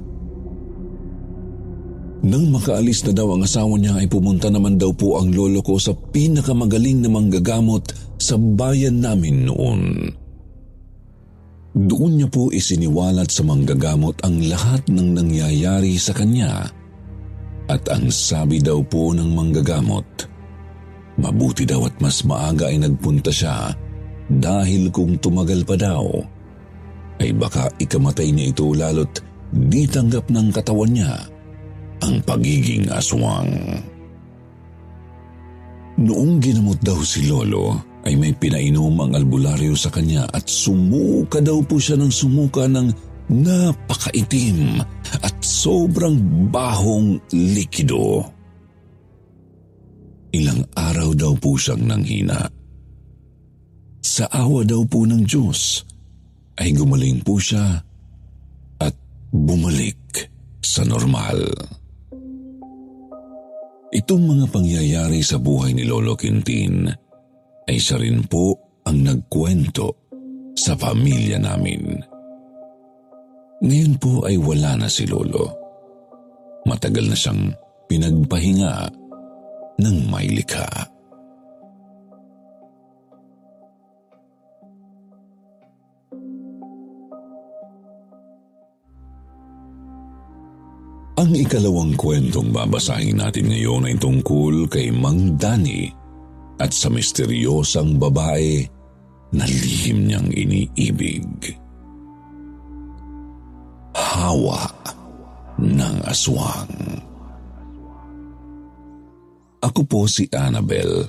Nang 2.22 2.54
makaalis 2.54 3.02
na 3.10 3.18
daw 3.18 3.34
ang 3.34 3.42
asawa 3.42 3.76
niya 3.82 3.98
ay 3.98 4.06
pumunta 4.06 4.48
naman 4.54 4.78
daw 4.78 4.94
po 4.94 5.18
ang 5.18 5.34
lolo 5.34 5.60
ko 5.66 5.82
sa 5.82 5.92
pinakamagaling 5.94 7.02
na 7.02 7.10
manggagamot 7.10 7.82
sa 8.22 8.38
bayan 8.38 9.02
namin 9.02 9.50
noon. 9.50 9.82
Doon 11.72 12.14
niya 12.20 12.30
po 12.30 12.54
isiniwalat 12.54 13.32
sa 13.32 13.42
manggagamot 13.42 14.22
ang 14.22 14.38
lahat 14.46 14.86
ng 14.92 15.18
nangyayari 15.18 15.98
sa 15.98 16.14
kanya 16.14 16.70
at 17.72 17.82
ang 17.88 18.12
sabi 18.12 18.60
daw 18.60 18.84
po 18.84 19.16
ng 19.16 19.32
manggagamot, 19.32 20.06
mabuti 21.18 21.64
daw 21.64 21.88
at 21.88 21.96
mas 22.04 22.22
maaga 22.28 22.68
ay 22.68 22.84
nagpunta 22.84 23.32
siya 23.32 23.72
dahil 24.28 24.92
kung 24.92 25.16
tumagal 25.18 25.64
pa 25.64 25.80
daw, 25.80 26.06
ay 27.22 27.32
baka 27.38 27.70
ikamatay 27.78 28.34
niya 28.34 28.50
ito 28.50 28.74
lalo't 28.74 29.22
di 29.52 29.86
tanggap 29.86 30.28
ng 30.34 30.50
katawan 30.50 30.92
niya 30.92 31.14
ang 32.02 32.18
pagiging 32.26 32.90
aswang. 32.90 33.52
Noong 36.02 36.42
ginamot 36.42 36.82
daw 36.82 36.98
si 37.06 37.30
Lolo, 37.30 37.78
ay 38.02 38.18
may 38.18 38.34
pinainom 38.34 38.98
ang 38.98 39.12
albularyo 39.14 39.78
sa 39.78 39.94
kanya 39.94 40.26
at 40.34 40.50
sumuka 40.50 41.38
daw 41.38 41.62
po 41.62 41.78
siya 41.78 42.02
ng 42.02 42.10
sumuka 42.10 42.66
ng 42.66 42.90
napakaitim 43.30 44.82
at 45.22 45.36
sobrang 45.46 46.18
bahong 46.50 47.22
likido. 47.30 48.26
Ilang 50.34 50.66
araw 50.74 51.14
daw 51.14 51.34
po 51.38 51.60
siyang 51.60 51.86
nanghina. 51.86 52.50
Sa 54.02 54.26
awa 54.26 54.66
daw 54.66 54.82
po 54.90 55.06
ng 55.06 55.22
Diyos 55.22 55.86
ay 56.62 56.78
gumaling 56.78 57.26
po 57.26 57.42
siya 57.42 57.82
at 58.78 58.96
bumalik 59.34 60.30
sa 60.62 60.86
normal. 60.86 61.42
Itong 63.92 64.24
mga 64.30 64.46
pangyayari 64.54 65.26
sa 65.26 65.42
buhay 65.42 65.74
ni 65.74 65.84
Lolo 65.90 66.14
Quintin 66.14 66.86
ay 67.66 67.78
siya 67.82 67.98
rin 67.98 68.24
po 68.30 68.78
ang 68.86 69.02
nagkwento 69.02 70.14
sa 70.54 70.78
pamilya 70.78 71.42
namin. 71.42 71.98
Ngayon 73.62 73.94
po 73.98 74.22
ay 74.30 74.38
wala 74.38 74.78
na 74.78 74.88
si 74.88 75.10
Lolo. 75.10 75.50
Matagal 76.70 77.10
na 77.10 77.18
siyang 77.18 77.52
pinagpahinga 77.90 78.74
ng 79.82 79.98
may 80.14 80.30
likha. 80.30 80.91
Ang 91.22 91.38
ikalawang 91.38 91.94
kwentong 91.94 92.50
babasahin 92.50 93.22
natin 93.22 93.54
ngayon 93.54 93.86
ay 93.86 93.94
tungkol 94.02 94.66
kay 94.66 94.90
Mang 94.90 95.38
Dani 95.38 95.86
at 96.58 96.74
sa 96.74 96.90
misteryosang 96.90 98.02
babae 98.02 98.66
na 99.30 99.46
lihim 99.46 100.10
niyang 100.10 100.34
iniibig. 100.34 101.30
Hawa 103.94 104.66
ng 105.62 105.98
aswang. 106.10 107.06
Ako 109.62 109.86
po 109.86 110.10
si 110.10 110.26
Annabel 110.34 111.06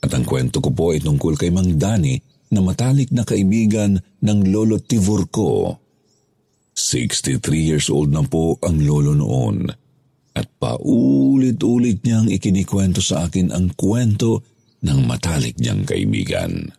at 0.00 0.08
ang 0.16 0.24
kwento 0.24 0.64
ko 0.64 0.72
po 0.72 0.96
ay 0.96 1.04
tungkol 1.04 1.36
kay 1.36 1.52
Mang 1.52 1.76
Dani 1.76 2.16
na 2.48 2.64
matalik 2.64 3.12
na 3.12 3.28
kaibigan 3.28 4.00
ng 4.24 4.38
lolo 4.48 4.80
Tivor 4.80 5.28
ko 5.28 5.76
63 6.80 7.40
years 7.60 7.92
old 7.92 8.08
na 8.08 8.24
po 8.24 8.56
ang 8.64 8.80
lolo 8.80 9.12
noon 9.12 9.68
at 10.32 10.46
paulit-ulit 10.56 12.00
niyang 12.00 12.32
ikinikwento 12.32 13.04
sa 13.04 13.28
akin 13.28 13.52
ang 13.52 13.76
kwento 13.76 14.40
ng 14.80 15.00
matalik 15.04 15.60
niyang 15.60 15.84
kaibigan. 15.84 16.72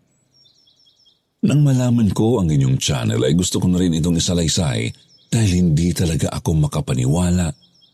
Nang 1.41 1.62
malaman 1.62 2.10
ko 2.13 2.41
ang 2.41 2.50
inyong 2.50 2.77
channel 2.77 3.22
ay 3.22 3.34
gusto 3.34 3.62
ko 3.62 3.70
na 3.70 3.81
rin 3.81 3.98
itong 3.98 4.17
isalaysay 4.17 4.89
dahil 5.29 5.51
hindi 5.58 5.89
talaga 5.93 6.29
ako 6.34 6.70
makapaniwala 6.70 7.48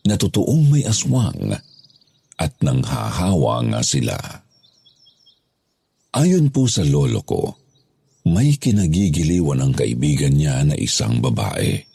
na 0.04 0.14
totoong 0.16 0.72
may 0.72 0.84
aswang 0.84 1.56
at 2.38 2.52
nanghahawa 2.60 3.64
nga 3.72 3.80
sila. 3.80 4.16
Ayon 6.16 6.48
po 6.52 6.68
sa 6.68 6.84
lolo 6.84 7.20
ko, 7.24 7.56
may 8.28 8.56
kinagigiliwan 8.60 9.64
ang 9.64 9.72
kaibigan 9.72 10.36
niya 10.36 10.64
na 10.68 10.76
isang 10.76 11.20
babae. 11.24 11.87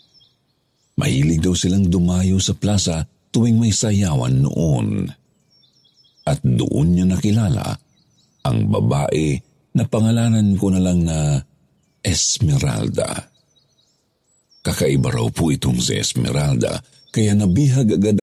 Mahilig 0.93 1.41
daw 1.41 1.57
silang 1.57 1.89
dumayo 1.89 2.37
sa 2.37 2.53
plaza 2.53 3.01
tuwing 3.33 3.57
may 3.57 3.73
sayawan 3.73 4.45
noon. 4.45 5.09
At 6.23 6.39
doon 6.45 6.87
niya 6.93 7.05
nakilala 7.09 7.75
ang 8.45 8.69
babae 8.69 9.35
na 9.73 9.83
pangalanan 9.89 10.53
ko 10.55 10.69
na 10.69 10.79
lang 10.79 11.01
na 11.03 11.41
Esmeralda. 11.99 13.31
Kakaiba 14.63 15.11
raw 15.11 15.27
po 15.27 15.51
itong 15.51 15.81
si 15.83 15.99
Esmeralda, 15.99 16.79
kaya 17.11 17.35
nabihag 17.35 17.99
agad 17.99 18.22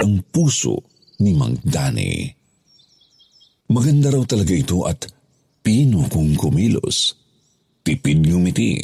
Ang 0.00 0.24
puso 0.32 0.80
ni 1.20 1.36
Mang 1.36 1.60
Dani. 1.60 2.24
Maganda 3.70 4.08
raw 4.10 4.24
talaga 4.24 4.56
ito 4.56 4.88
at 4.88 5.06
pino 5.60 6.08
kung 6.08 6.34
kumilos. 6.34 7.14
Tipid 7.84 8.26
ngumiti. 8.26 8.80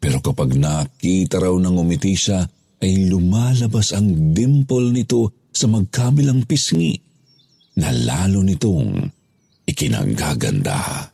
Pero 0.00 0.18
kapag 0.24 0.56
nakita 0.56 1.38
raw 1.38 1.54
ng 1.54 1.76
umiti 1.76 2.16
siya, 2.16 2.42
ay 2.78 3.10
lumalabas 3.10 3.92
ang 3.92 4.32
dimple 4.32 4.94
nito 4.94 5.50
sa 5.50 5.66
magkabilang 5.66 6.46
pisngi 6.46 6.94
na 7.78 7.90
lalo 7.90 8.42
nitong 8.42 9.06
ikinagaganda. 9.66 11.10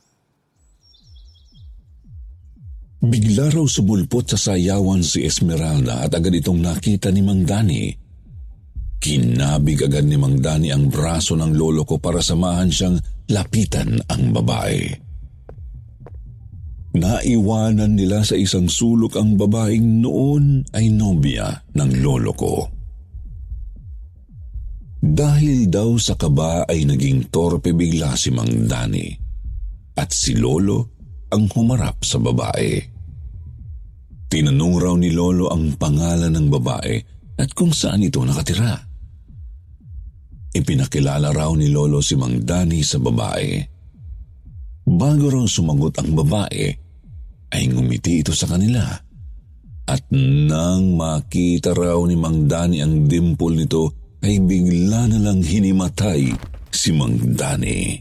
Bigla 3.05 3.53
raw 3.53 3.67
sumulpot 3.69 4.25
sa 4.33 4.39
sayawan 4.41 5.05
si 5.05 5.29
Esmeralda 5.29 6.09
at 6.09 6.13
agad 6.17 6.33
itong 6.33 6.61
nakita 6.61 7.13
ni 7.13 7.21
Mang 7.21 7.45
Dani. 7.45 8.04
Kinabig 9.01 9.85
agad 9.85 10.05
ni 10.09 10.17
Mang 10.17 10.41
Dani 10.41 10.73
ang 10.73 10.89
braso 10.89 11.37
ng 11.37 11.53
lolo 11.53 11.85
ko 11.85 12.01
para 12.01 12.25
samahan 12.25 12.71
siyang 12.73 12.97
lapitan 13.31 14.01
ang 14.09 14.33
babae. 14.33 14.83
Naiwanan 16.95 17.99
nila 17.99 18.23
sa 18.23 18.39
isang 18.39 18.71
sulok 18.71 19.19
ang 19.19 19.35
babaeng 19.35 19.99
noon 19.99 20.63
ay 20.79 20.95
nobya 20.95 21.51
ng 21.75 21.91
lolo 21.99 22.33
ko. 22.39 22.55
Dahil 25.05 25.69
daw 25.69 26.01
sa 26.01 26.17
kaba 26.17 26.65
ay 26.65 26.89
naging 26.89 27.29
torpe 27.29 27.77
bigla 27.77 28.17
si 28.17 28.33
Mang 28.33 28.65
Dani 28.65 29.05
at 30.01 30.11
si 30.17 30.33
Lolo 30.33 30.97
ang 31.29 31.45
humarap 31.53 32.01
sa 32.01 32.17
babae. 32.17 32.81
Tinanong 34.33 34.75
raw 34.81 34.95
ni 34.97 35.13
Lolo 35.13 35.53
ang 35.53 35.77
pangalan 35.77 36.33
ng 36.33 36.47
babae 36.49 36.95
at 37.39 37.51
kung 37.53 37.75
saan 37.75 38.03
ito 38.03 38.23
nakatira. 38.23 38.79
Ipinakilala 40.55 41.35
raw 41.35 41.51
ni 41.59 41.67
Lolo 41.67 41.99
si 41.99 42.15
Mang 42.15 42.47
Dani 42.47 42.79
sa 42.87 43.03
babae. 43.03 43.59
Bago 44.87 45.27
raw 45.27 45.43
sumagot 45.43 45.99
ang 45.99 46.15
babae, 46.15 46.67
ay 47.51 47.63
ngumiti 47.71 48.23
ito 48.23 48.31
sa 48.31 48.47
kanila. 48.47 48.87
At 49.85 50.03
nang 50.15 50.95
makita 50.95 51.75
raw 51.75 51.99
ni 52.07 52.15
Mang 52.15 52.47
Dani 52.47 52.79
ang 52.79 53.11
dimple 53.11 53.59
nito, 53.59 54.17
ay 54.23 54.41
bigla 54.41 55.11
na 55.11 55.19
lang 55.21 55.43
hinimatay 55.43 56.33
si 56.71 56.95
Mang 56.95 57.19
Dani. 57.35 57.99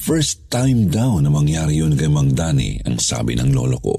First 0.00 0.48
time 0.48 0.86
daw 0.86 1.18
na 1.20 1.28
mangyari 1.28 1.82
yun 1.82 1.98
kay 1.98 2.08
Mang 2.08 2.32
Dani, 2.32 2.80
ang 2.86 2.96
sabi 2.96 3.36
ng 3.36 3.50
lolo 3.52 3.78
ko. 3.82 3.96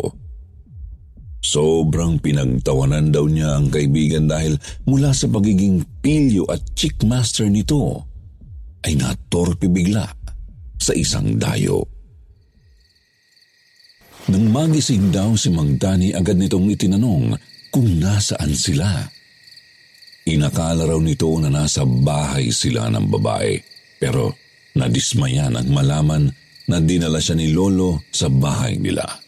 Sobrang 1.47 2.19
pinagtawanan 2.19 3.07
daw 3.15 3.23
niya 3.23 3.55
ang 3.55 3.71
kaibigan 3.71 4.27
dahil 4.27 4.59
mula 4.83 5.15
sa 5.15 5.31
pagiging 5.31 5.79
pilyo 6.03 6.43
at 6.51 6.59
chickmaster 6.75 7.47
nito, 7.47 8.03
ay 8.83 8.99
natorpe 8.99 9.71
bigla 9.71 10.03
sa 10.75 10.91
isang 10.91 11.39
dayo. 11.39 11.87
Nang 14.27 14.51
magising 14.51 15.07
daw 15.07 15.39
si 15.39 15.47
Mang 15.47 15.79
Dani, 15.79 16.11
agad 16.11 16.35
nitong 16.35 16.67
itinanong 16.67 17.31
kung 17.71 17.95
nasaan 17.95 18.51
sila. 18.51 19.07
Inakala 20.27 20.83
raw 20.83 20.99
nito 20.99 21.31
na 21.39 21.47
nasa 21.47 21.87
bahay 21.87 22.51
sila 22.51 22.91
ng 22.91 23.07
babae, 23.07 23.55
pero 24.03 24.35
nadismaya 24.75 25.47
nang 25.47 25.71
malaman 25.71 26.27
na 26.67 26.83
dinala 26.83 27.23
siya 27.23 27.39
ni 27.39 27.55
Lolo 27.55 28.03
sa 28.11 28.27
bahay 28.27 28.75
nila. 28.75 29.26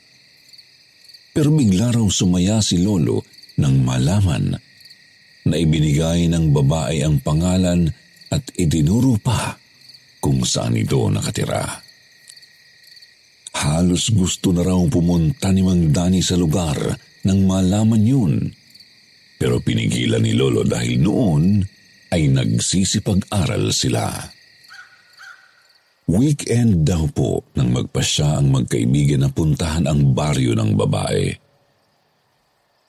Pero 1.39 1.55
bigla 1.55 1.95
raw 1.95 2.03
sumaya 2.11 2.59
si 2.59 2.83
Lolo 2.83 3.23
nang 3.63 3.79
malaman 3.79 4.59
na 5.47 5.55
ibinigay 5.55 6.27
ng 6.27 6.51
babae 6.51 6.99
ang 6.99 7.23
pangalan 7.23 7.87
at 8.27 8.43
itinuro 8.59 9.15
pa 9.15 9.55
kung 10.19 10.43
saan 10.43 10.75
ito 10.75 10.99
nakatira. 11.07 11.63
Halos 13.55 14.11
gusto 14.11 14.51
na 14.51 14.67
raw 14.67 14.83
pumunta 14.91 15.55
ni 15.55 15.63
Mang 15.63 15.95
Dani 15.95 16.19
sa 16.19 16.35
lugar 16.35 16.75
nang 17.23 17.47
malaman 17.47 18.03
yun. 18.03 18.33
Pero 19.39 19.63
pinigilan 19.63 20.19
ni 20.19 20.35
Lolo 20.35 20.67
dahil 20.67 20.99
noon 20.99 21.63
ay 22.11 22.35
nagsisipag-aral 22.35 23.71
sila. 23.71 24.11
Weekend 26.09 26.89
daw 26.89 27.05
po 27.13 27.45
nang 27.53 27.69
magpasya 27.69 28.41
ang 28.41 28.49
magkaibigan 28.49 29.21
na 29.21 29.29
puntahan 29.29 29.85
ang 29.85 30.17
baryo 30.17 30.57
ng 30.57 30.73
babae. 30.73 31.29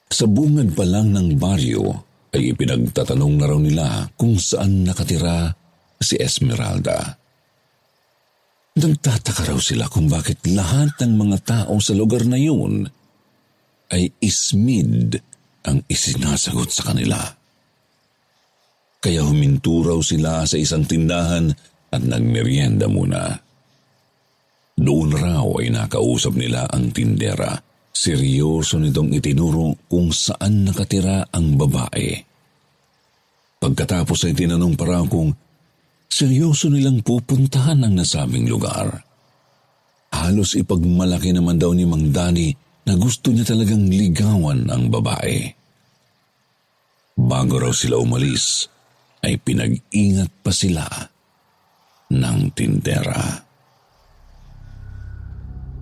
Sa 0.08 0.24
bungad 0.24 0.72
pa 0.72 0.88
lang 0.88 1.12
ng 1.12 1.36
baryo 1.36 1.84
ay 2.32 2.56
ipinagtatanong 2.56 3.34
na 3.36 3.44
raw 3.44 3.60
nila 3.60 4.08
kung 4.16 4.40
saan 4.40 4.88
nakatira 4.88 5.52
si 6.00 6.16
Esmeralda. 6.16 7.20
Nagtataka 8.80 9.52
raw 9.52 9.60
sila 9.60 9.92
kung 9.92 10.08
bakit 10.08 10.40
lahat 10.48 10.96
ng 11.04 11.12
mga 11.12 11.38
tao 11.44 11.76
sa 11.76 11.92
lugar 11.92 12.24
na 12.24 12.40
yun 12.40 12.88
ay 13.92 14.08
ismid 14.24 15.20
ang 15.68 15.84
isinasagot 15.92 16.72
sa 16.72 16.88
kanila. 16.88 17.20
Kaya 19.04 19.28
huminto 19.28 19.84
raw 19.84 20.00
sila 20.00 20.48
sa 20.48 20.56
isang 20.56 20.88
tindahan 20.88 21.52
at 21.90 22.02
nagmerienda 22.02 22.86
muna. 22.86 23.34
Doon 24.80 25.10
raw 25.12 25.44
ay 25.60 25.68
nakausap 25.74 26.32
nila 26.38 26.64
ang 26.70 26.94
tindera. 26.94 27.52
Seryoso 27.90 28.80
nitong 28.80 29.12
itinuro 29.12 29.76
kung 29.90 30.08
saan 30.08 30.64
nakatira 30.64 31.28
ang 31.28 31.58
babae. 31.58 32.16
Pagkatapos 33.60 34.24
ay 34.24 34.32
tinanong 34.32 34.72
pa 34.72 34.88
raw 34.88 35.04
kung 35.04 35.28
seryoso 36.08 36.72
nilang 36.72 37.04
pupuntahan 37.04 37.84
ang 37.84 37.92
nasabing 37.92 38.48
lugar. 38.48 39.04
Halos 40.16 40.56
ipagmalaki 40.56 41.36
naman 41.36 41.60
daw 41.60 41.76
ni 41.76 41.84
Mang 41.84 42.08
Dani 42.08 42.48
na 42.88 42.96
gusto 42.96 43.28
niya 43.28 43.52
talagang 43.52 43.84
ligawan 43.84 44.64
ang 44.72 44.88
babae. 44.88 45.44
Bago 47.20 47.60
raw 47.60 47.74
sila 47.74 48.00
umalis, 48.00 48.64
ay 49.20 49.36
pinag-ingat 49.36 50.32
pa 50.40 50.48
sila 50.56 50.88
ng 52.10 52.38
tindera. 52.52 53.22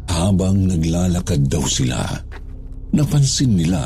Habang 0.09 0.69
naglalakad 0.69 1.49
daw 1.49 1.65
sila, 1.65 2.05
napansin 2.93 3.57
nila 3.57 3.85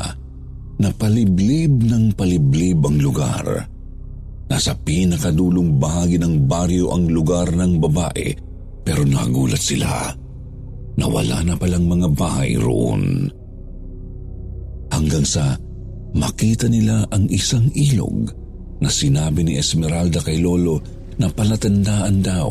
na 0.79 0.89
paliblib 0.91 1.87
ng 1.87 2.15
paliblib 2.15 2.83
ang 2.83 2.97
lugar. 2.99 3.45
Nasa 4.49 4.75
pinakadulong 4.75 5.79
bahagi 5.79 6.19
ng 6.19 6.45
baryo 6.45 6.91
ang 6.91 7.07
lugar 7.07 7.55
ng 7.55 7.79
babae 7.79 8.27
pero 8.83 9.07
nagulat 9.07 9.61
sila 9.63 10.11
na 10.93 11.05
wala 11.07 11.41
na 11.41 11.55
palang 11.55 11.87
mga 11.87 12.07
bahay 12.13 12.59
roon. 12.59 13.31
Hanggang 14.93 15.25
sa 15.25 15.57
makita 16.13 16.69
nila 16.69 17.07
ang 17.09 17.25
isang 17.31 17.65
ilog 17.73 18.29
na 18.83 18.91
sinabi 18.91 19.41
ni 19.41 19.57
Esmeralda 19.57 20.21
kay 20.21 20.43
Lolo 20.43 20.92
na 21.17 21.29
palatandaan 21.29 22.21
daw 22.23 22.49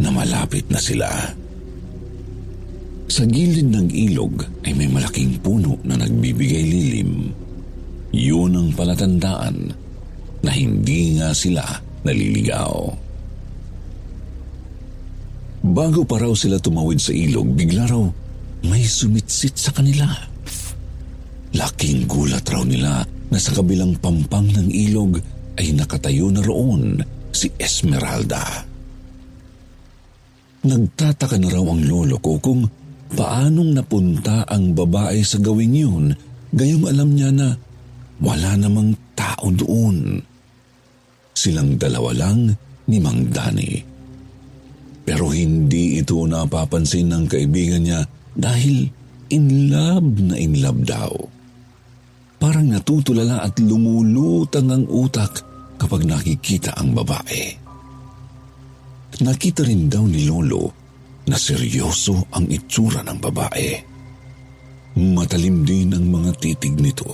na 0.00 0.08
malapit 0.08 0.66
na 0.68 0.80
sila. 0.80 1.08
Sa 3.12 3.28
gilid 3.28 3.68
ng 3.68 3.92
ilog 3.92 4.40
ay 4.64 4.72
may 4.72 4.88
malaking 4.88 5.36
puno 5.44 5.76
na 5.84 6.00
nagbibigay 6.00 6.64
lilim. 6.64 7.28
Yun 8.12 8.56
ang 8.56 8.68
palatandaan 8.72 9.56
na 10.42 10.50
hindi 10.50 11.20
nga 11.20 11.36
sila 11.36 11.64
naliligaw. 12.02 12.72
Bago 15.62 16.02
pa 16.02 16.18
raw 16.18 16.34
sila 16.34 16.58
tumawid 16.58 16.98
sa 16.98 17.14
ilog, 17.14 17.54
bigla 17.54 17.86
raw 17.86 18.02
may 18.66 18.82
sumitsit 18.82 19.54
sa 19.54 19.70
kanila. 19.70 20.08
Laking 21.52 22.08
gulat 22.08 22.42
raw 22.48 22.64
nila 22.64 23.04
na 23.04 23.38
sa 23.38 23.54
kabilang 23.54 23.94
pampang 24.00 24.48
ng 24.50 24.68
ilog 24.72 25.20
ay 25.60 25.76
nakatayo 25.76 26.32
na 26.32 26.40
roon 26.42 26.96
si 27.32 27.48
Esmeralda. 27.56 28.68
Nagtataka 30.62 31.40
na 31.42 31.50
raw 31.50 31.64
ang 31.66 31.82
lolo 31.82 32.22
ko 32.22 32.38
kung 32.38 32.62
paanong 33.12 33.74
napunta 33.74 34.46
ang 34.46 34.76
babae 34.76 35.18
sa 35.26 35.42
gawing 35.42 35.74
yun, 35.74 36.04
gayong 36.54 36.86
alam 36.86 37.10
niya 37.10 37.34
na 37.34 37.48
wala 38.22 38.54
namang 38.54 38.94
tao 39.18 39.50
doon. 39.50 40.22
Silang 41.34 41.74
dalawa 41.80 42.14
lang 42.14 42.54
ni 42.86 43.02
Mang 43.02 43.26
Dani. 43.26 43.90
Pero 45.02 45.34
hindi 45.34 45.98
ito 45.98 46.22
napapansin 46.22 47.10
ng 47.10 47.24
kaibigan 47.26 47.82
niya 47.82 48.06
dahil 48.38 48.86
in 49.34 49.66
love 49.66 50.14
na 50.22 50.38
in 50.38 50.62
love 50.62 50.86
daw. 50.86 51.10
Parang 52.38 52.70
natutulala 52.70 53.42
at 53.42 53.58
lumulutang 53.58 54.70
ang 54.70 54.84
utak 54.86 55.42
kapag 55.76 56.08
nakikita 56.08 56.76
ang 56.76 56.96
babae. 56.96 57.44
Nakita 59.22 59.62
rin 59.68 59.92
daw 59.92 60.02
ni 60.08 60.24
Lolo 60.24 60.72
na 61.28 61.36
seryoso 61.36 62.32
ang 62.32 62.48
itsura 62.48 63.04
ng 63.04 63.18
babae. 63.20 63.70
Matalim 64.98 65.62
din 65.62 65.92
ang 65.92 66.08
mga 66.08 66.32
titig 66.40 66.74
nito. 66.80 67.08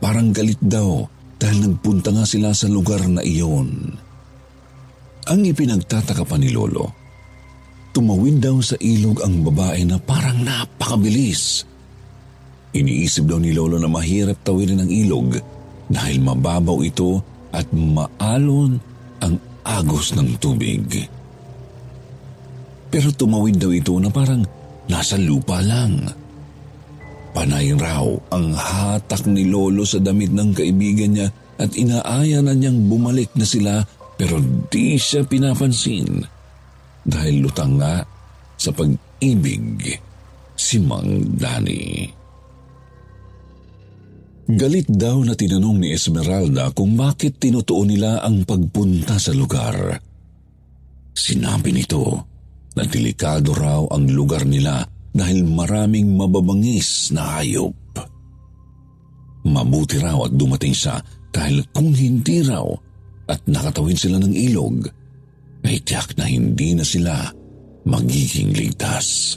Parang 0.00 0.32
galit 0.32 0.60
daw 0.60 1.04
dahil 1.36 1.68
nagpunta 1.68 2.12
nga 2.12 2.24
sila 2.24 2.52
sa 2.56 2.66
lugar 2.68 3.04
na 3.06 3.20
iyon. 3.20 3.92
Ang 5.26 5.40
ipinagtataka 5.42 6.24
pa 6.24 6.36
ni 6.40 6.48
Lolo, 6.52 6.86
tumawid 7.92 8.40
daw 8.40 8.56
sa 8.60 8.76
ilog 8.80 9.20
ang 9.24 9.44
babae 9.44 9.84
na 9.84 10.00
parang 10.00 10.40
napakabilis. 10.40 11.64
Iniisip 12.76 13.24
daw 13.24 13.40
ni 13.40 13.56
Lolo 13.56 13.80
na 13.80 13.88
mahirap 13.88 14.44
tawirin 14.44 14.84
ang 14.84 14.90
ilog 14.92 15.36
dahil 15.86 16.18
mababaw 16.20 16.82
ito 16.84 17.35
at 17.56 17.64
maalon 17.72 18.76
ang 19.24 19.40
agos 19.64 20.12
ng 20.12 20.36
tubig. 20.36 20.84
Pero 22.92 23.08
tumawid 23.16 23.56
daw 23.56 23.72
ito 23.72 23.96
na 23.96 24.12
parang 24.12 24.44
nasa 24.86 25.16
lupa 25.16 25.64
lang. 25.64 26.04
Panay 27.32 27.72
raw 27.76 28.04
ang 28.32 28.52
hatak 28.56 29.28
ni 29.28 29.48
Lolo 29.48 29.84
sa 29.84 30.00
damit 30.00 30.32
ng 30.32 30.56
kaibigan 30.56 31.12
niya 31.12 31.28
at 31.56 31.72
inaaya 31.76 32.44
na 32.44 32.52
niyang 32.52 32.88
bumalik 32.88 33.32
na 33.36 33.44
sila 33.44 33.80
pero 34.16 34.40
di 34.72 34.96
siya 34.96 35.24
pinapansin 35.24 36.24
dahil 37.04 37.44
lutang 37.44 37.76
nga 37.76 38.00
sa 38.56 38.72
pag-ibig 38.72 39.92
si 40.56 40.80
Mang 40.80 41.36
Dani. 41.36 42.15
Galit 44.46 44.86
daw 44.86 45.26
na 45.26 45.34
tinanong 45.34 45.82
ni 45.82 45.90
Esmeralda 45.90 46.70
kung 46.70 46.94
bakit 46.94 47.42
tinutuon 47.42 47.90
nila 47.90 48.22
ang 48.22 48.46
pagpunta 48.46 49.18
sa 49.18 49.34
lugar. 49.34 49.98
Sinabi 51.10 51.74
nito 51.74 52.22
na 52.78 52.86
delikado 52.86 53.50
raw 53.58 53.82
ang 53.90 54.06
lugar 54.06 54.46
nila 54.46 54.86
dahil 55.10 55.42
maraming 55.42 56.14
mababangis 56.14 57.10
na 57.10 57.42
hayop. 57.42 57.74
Mabuti 59.50 59.98
raw 59.98 60.22
at 60.22 60.32
dumating 60.38 60.76
siya 60.76 61.02
dahil 61.34 61.66
kung 61.74 61.90
hindi 61.90 62.46
raw 62.46 62.70
at 63.26 63.42
nakatawid 63.50 63.98
sila 63.98 64.22
ng 64.22 64.30
ilog, 64.30 64.86
ay 65.66 65.82
tiyak 65.82 66.14
na 66.14 66.30
hindi 66.30 66.78
na 66.78 66.86
sila 66.86 67.26
magiging 67.82 68.54
ligtas. 68.54 69.34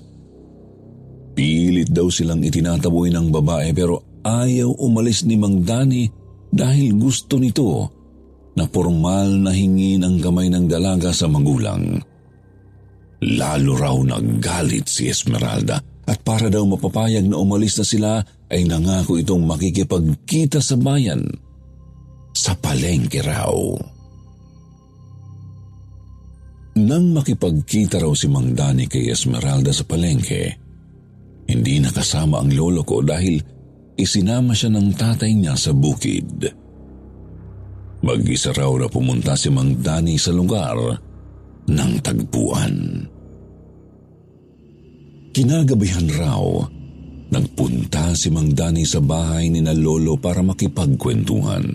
Pilit 1.33 1.89
daw 1.89 2.05
silang 2.13 2.45
itinataboy 2.45 3.09
ng 3.09 3.33
babae 3.33 3.73
pero 3.73 4.08
ayaw 4.23 4.75
umalis 4.79 5.23
ni 5.23 5.39
Mang 5.39 5.63
Dani 5.63 6.07
dahil 6.49 6.97
gusto 6.97 7.37
nito 7.37 7.87
na 8.57 8.65
formal 8.67 9.39
na 9.39 9.53
hingin 9.53 10.03
ang 10.03 10.17
kamay 10.19 10.51
ng 10.51 10.65
dalaga 10.67 11.13
sa 11.13 11.29
magulang. 11.31 12.01
Lalo 13.19 13.73
raw 13.75 13.95
naggalit 13.99 14.87
si 14.87 15.11
Esmeralda 15.11 15.79
at 16.09 16.19
para 16.25 16.49
daw 16.49 16.65
mapapayag 16.65 17.27
na 17.27 17.37
umalis 17.37 17.77
na 17.77 17.85
sila 17.85 18.11
ay 18.49 18.65
nangako 18.65 19.19
itong 19.21 19.45
makikipagkita 19.45 20.57
sa 20.63 20.79
bayan 20.79 21.21
sa 22.33 22.57
palengke 22.57 23.21
raw. 23.21 23.53
Nang 26.79 27.11
makipagkita 27.11 27.99
raw 27.99 28.15
si 28.15 28.31
Mang 28.31 28.55
Dani 28.55 28.87
kay 28.87 29.11
Esmeralda 29.11 29.75
sa 29.75 29.83
palengke, 29.83 30.55
hindi 31.51 31.75
nakasama 31.83 32.39
ang 32.39 32.55
lolo 32.55 32.87
ko 32.87 33.03
dahil 33.03 33.58
isinama 33.99 34.55
siya 34.55 34.71
ng 34.71 34.95
tatay 34.95 35.35
niya 35.35 35.59
sa 35.59 35.75
bukid. 35.75 36.47
Mag-isa 37.99 38.55
raw 38.55 38.71
na 38.79 38.87
pumunta 38.87 39.35
si 39.35 39.51
Mang 39.51 39.75
Dani 39.83 40.15
sa 40.15 40.31
lugar 40.31 40.79
ng 41.67 41.93
tagpuan. 41.99 42.75
Kinagabihan 45.35 46.07
raw, 46.15 46.41
nagpunta 47.27 48.15
si 48.15 48.31
Mang 48.31 48.55
Dani 48.55 48.87
sa 48.87 49.03
bahay 49.03 49.51
ni 49.51 49.59
na 49.59 49.75
Lolo 49.75 50.15
para 50.15 50.39
makipagkwentuhan. 50.39 51.65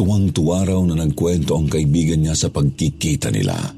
Tuwang-tuwa 0.00 0.64
raw 0.64 0.80
na 0.88 0.96
nagkwento 0.96 1.60
ang 1.60 1.68
kaibigan 1.68 2.24
niya 2.24 2.32
sa 2.32 2.48
pagkikita 2.48 3.28
nila. 3.28 3.76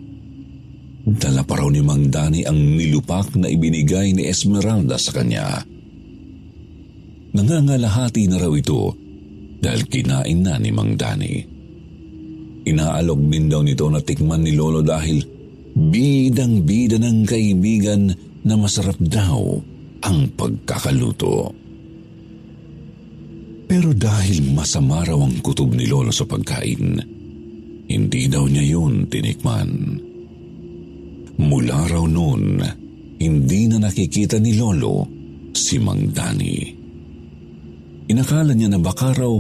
Dala 1.03 1.43
pa 1.43 1.59
raw 1.59 1.67
ni 1.67 1.83
Mang 1.83 2.07
Dani 2.15 2.47
ang 2.47 2.79
nilupak 2.79 3.35
na 3.35 3.51
ibinigay 3.51 4.15
ni 4.15 4.31
Esmeralda 4.31 4.95
sa 5.03 5.11
kanya. 5.11 5.67
Nangangalahati 7.33 8.29
na 8.29 8.37
raw 8.37 8.53
ito 8.53 8.93
dahil 9.63 9.89
kinain 9.89 10.45
na 10.45 10.61
ni 10.61 10.69
Mang 10.69 11.01
Dani. 11.01 11.41
Inaalok 12.69 13.21
din 13.33 13.49
daw 13.49 13.65
nito 13.65 13.89
na 13.89 14.05
tikman 14.05 14.45
ni 14.45 14.53
Lolo 14.53 14.85
dahil 14.85 15.25
bidang-bida 15.73 17.01
ng 17.01 17.25
kaibigan 17.25 18.13
na 18.45 18.55
masarap 18.61 19.01
daw 19.01 19.57
ang 20.05 20.19
pagkakaluto. 20.37 21.57
Pero 23.65 23.97
dahil 23.97 24.53
masama 24.53 25.01
raw 25.01 25.17
ang 25.17 25.41
kutob 25.41 25.73
ni 25.73 25.89
Lolo 25.89 26.13
sa 26.13 26.29
pagkain, 26.29 27.01
hindi 27.89 28.23
daw 28.29 28.45
niya 28.45 28.77
yun 28.77 29.09
tinikman. 29.09 29.71
Mula 31.41 31.79
raw 31.89 32.05
noon, 32.05 32.61
hindi 33.17 33.61
na 33.73 33.89
nakikita 33.89 34.37
ni 34.37 34.53
Lolo 34.61 35.09
si 35.57 35.81
Mang 35.81 36.13
Dani. 36.13 36.82
Inakala 38.13 38.53
niya 38.53 38.69
na 38.69 38.77
baka 38.77 39.17
raw 39.17 39.33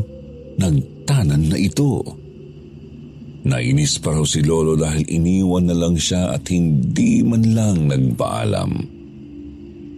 nagtanan 0.56 1.52
na 1.52 1.60
ito 1.60 2.00
Nainis 3.42 3.98
pa 3.98 4.14
raw 4.14 4.22
si 4.22 4.38
Lolo 4.38 4.78
dahil 4.78 5.02
iniwan 5.02 5.66
na 5.66 5.74
lang 5.74 5.98
siya 5.98 6.30
at 6.30 6.46
hindi 6.46 7.26
man 7.26 7.42
lang 7.58 7.90
nagpaalam. 7.90 8.70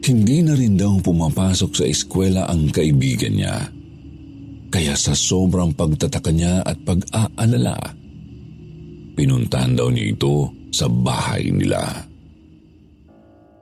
Hindi 0.00 0.38
na 0.44 0.56
rin 0.56 0.80
daw 0.80 0.96
pumapasok 1.04 1.70
sa 1.76 1.84
eskwela 1.84 2.48
ang 2.48 2.72
kaibigan 2.72 3.36
niya. 3.36 3.68
Kaya 4.72 4.96
sa 4.96 5.12
sobrang 5.12 5.76
pagtataka 5.76 6.32
niya 6.32 6.64
at 6.64 6.80
pag-aalala, 6.88 7.76
pinuntahan 9.12 9.76
daw 9.76 9.92
niya 9.92 10.16
ito 10.16 10.48
sa 10.72 10.88
bahay 10.88 11.52
nila. 11.52 11.84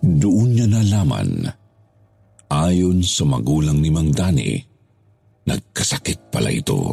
Doon 0.02 0.48
niya 0.56 0.66
nalaman, 0.70 1.46
ayon 2.50 3.02
sa 3.02 3.26
magulang 3.26 3.82
ni 3.82 3.90
Mang 3.90 4.14
Dani, 4.14 4.71
nagkasakit 5.46 6.30
pala 6.30 6.50
ito. 6.50 6.92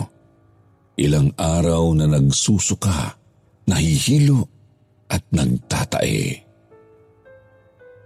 Ilang 1.00 1.32
araw 1.40 1.96
na 1.96 2.06
nagsusuka, 2.12 3.16
nahihilo 3.70 4.44
at 5.08 5.24
nagtatae. 5.32 6.50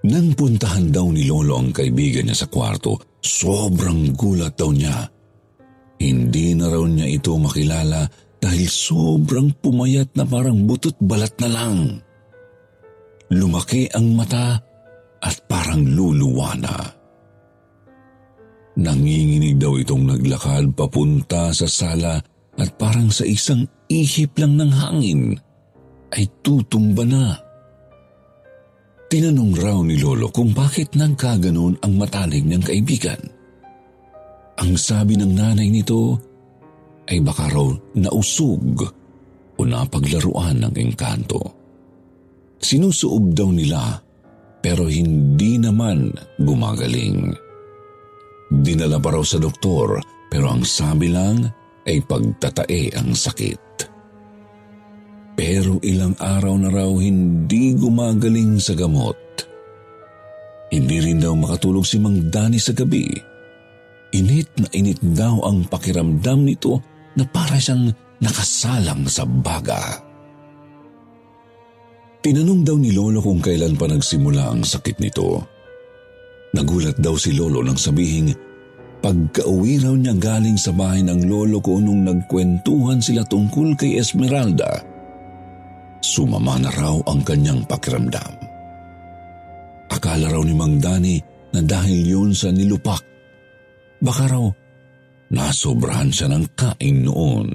Nang 0.04 0.36
puntahan 0.36 0.92
daw 0.92 1.08
ni 1.10 1.24
Lolo 1.26 1.56
ang 1.58 1.72
kaibigan 1.72 2.28
niya 2.28 2.44
sa 2.44 2.52
kwarto, 2.52 3.00
sobrang 3.24 4.12
gulat 4.14 4.54
daw 4.60 4.70
niya. 4.70 5.08
Hindi 6.04 6.52
na 6.60 6.68
raw 6.68 6.84
niya 6.84 7.08
ito 7.08 7.40
makilala 7.40 8.04
dahil 8.44 8.68
sobrang 8.68 9.56
pumayat 9.64 10.12
na 10.20 10.28
parang 10.28 10.68
butot 10.68 11.00
balat 11.00 11.32
na 11.40 11.48
lang. 11.48 11.78
Lumaki 13.32 13.88
ang 13.96 14.12
mata 14.12 14.60
at 15.24 15.36
parang 15.48 15.88
luluwa 15.88 16.52
na. 16.60 17.03
Nanginginig 18.74 19.62
daw 19.62 19.78
itong 19.78 20.10
naglakad 20.10 20.74
papunta 20.74 21.54
sa 21.54 21.70
sala 21.70 22.18
at 22.58 22.70
parang 22.78 23.14
sa 23.14 23.22
isang 23.22 23.66
ihip 23.86 24.34
lang 24.42 24.58
ng 24.58 24.72
hangin 24.74 25.22
ay 26.14 26.26
tutumba 26.42 27.06
na. 27.06 27.38
Tinanong 29.14 29.54
raw 29.62 29.78
ni 29.86 30.02
Lolo 30.02 30.34
kung 30.34 30.58
bakit 30.58 30.98
nagkaganon 30.98 31.78
ang 31.86 31.94
matalig 32.02 32.42
niyang 32.42 32.66
kaibigan. 32.66 33.22
Ang 34.58 34.74
sabi 34.74 35.22
ng 35.22 35.34
nanay 35.38 35.70
nito 35.70 36.18
ay 37.10 37.22
baka 37.22 37.46
raw 37.54 37.70
nausog 37.94 38.90
o 39.54 39.62
napaglaruan 39.62 40.66
ng 40.66 40.74
engkanto. 40.82 41.42
Sinusuob 42.58 43.38
daw 43.38 43.54
nila 43.54 44.02
pero 44.66 44.90
hindi 44.90 45.62
naman 45.62 46.10
gumagaling. 46.42 47.43
Dinala 48.54 49.02
pa 49.02 49.18
raw 49.18 49.24
sa 49.26 49.42
doktor 49.42 49.98
pero 50.30 50.54
ang 50.54 50.62
sabi 50.62 51.10
lang 51.10 51.42
ay 51.90 52.06
pagtatae 52.06 52.94
ang 52.94 53.18
sakit. 53.18 53.62
Pero 55.34 55.82
ilang 55.82 56.14
araw 56.22 56.54
na 56.62 56.70
raw 56.70 56.90
hindi 56.94 57.74
gumagaling 57.74 58.62
sa 58.62 58.78
gamot. 58.78 59.18
Hindi 60.70 60.98
rin 61.02 61.22
daw 61.22 61.34
makatulog 61.34 61.86
si 61.86 61.98
Mang 61.98 62.30
Dani 62.34 62.58
sa 62.62 62.74
gabi. 62.74 63.10
Init 64.14 64.50
na 64.62 64.70
init 64.74 65.02
daw 65.02 65.42
ang 65.46 65.66
pakiramdam 65.66 66.46
nito 66.46 66.82
na 67.18 67.26
para 67.26 67.58
siyang 67.58 67.90
nakasalang 68.22 69.10
sa 69.10 69.26
baga. 69.26 70.02
Tinanong 72.24 72.62
daw 72.64 72.78
ni 72.78 72.94
Lolo 72.94 73.20
kung 73.20 73.42
kailan 73.44 73.76
pa 73.76 73.90
nagsimula 73.90 74.54
ang 74.54 74.62
sakit 74.64 74.98
nito. 75.02 75.44
Nagulat 76.54 77.02
daw 77.02 77.18
si 77.18 77.34
Lolo 77.34 77.66
nang 77.66 77.78
sabihing 77.78 78.30
pagka-uwi 79.04 79.84
raw 79.84 79.92
niya 79.98 80.16
galing 80.16 80.56
sa 80.56 80.72
bahay 80.72 81.04
ng 81.04 81.28
lolo 81.28 81.60
ko 81.60 81.76
nung 81.82 82.08
nagkwentuhan 82.08 83.04
sila 83.04 83.28
tungkol 83.28 83.76
kay 83.76 84.00
Esmeralda 84.00 84.94
sumama 86.04 86.60
na 86.60 86.72
raw 86.76 87.00
ang 87.08 87.24
kanyang 87.24 87.64
pakiramdam. 87.64 88.32
Akala 89.88 90.28
raw 90.28 90.44
ni 90.44 90.52
Mang 90.52 90.78
Dani 90.78 91.18
na 91.56 91.64
dahil 91.64 92.04
yun 92.04 92.32
sa 92.36 92.52
nilupak, 92.52 93.00
baka 94.04 94.28
raw 94.28 94.46
nasobrahan 95.32 96.12
siya 96.12 96.28
ng 96.30 96.46
kain 96.54 96.98
noon. 97.08 97.50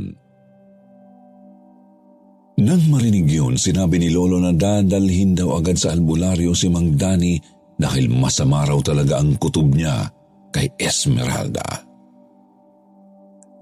Nang 2.59 2.83
marinig 2.91 3.31
yun, 3.31 3.55
sinabi 3.55 4.03
ni 4.03 4.11
Lolo 4.11 4.43
na 4.43 4.51
dadalhin 4.51 5.39
daw 5.39 5.63
agad 5.63 5.79
sa 5.79 5.95
albularyo 5.95 6.51
si 6.59 6.67
Mang 6.67 6.99
Dani 6.99 7.39
dahil 7.79 8.11
masama 8.11 8.67
raw 8.67 8.79
talaga 8.83 9.23
ang 9.23 9.39
kutob 9.39 9.73
niya 9.73 10.11
kay 10.51 10.67
Esmeralda. 10.77 11.87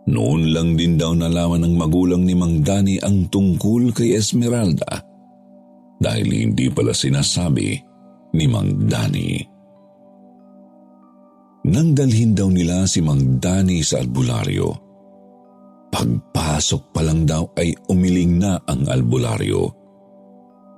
Noon 0.07 0.55
lang 0.55 0.79
din 0.79 0.97
daw 0.97 1.13
nalaman 1.13 1.67
ng 1.67 1.75
magulang 1.77 2.23
ni 2.23 2.33
Mang 2.33 2.63
Dani 2.63 2.97
ang 3.03 3.27
tungkol 3.27 3.91
kay 3.93 4.17
Esmeralda 4.17 5.03
dahil 5.99 6.29
hindi 6.31 6.71
pala 6.71 6.95
sinasabi 6.95 7.75
ni 8.33 8.45
Mang 8.47 8.87
Dani. 8.87 9.31
Nang 11.67 11.91
dalhin 11.99 12.31
daw 12.31 12.47
nila 12.47 12.87
si 12.87 13.03
Mang 13.03 13.43
Dani 13.43 13.83
sa 13.83 13.99
albularyo, 13.99 14.71
pagpasok 15.91 16.95
pa 16.95 17.03
lang 17.03 17.27
daw 17.27 17.43
ay 17.59 17.75
umiling 17.91 18.39
na 18.39 18.63
ang 18.63 18.87
albularyo. 18.87 19.67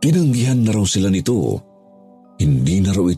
Tinanggihan 0.01 0.64
na 0.64 0.72
raw 0.72 0.87
sila 0.88 1.12
nito. 1.12 1.67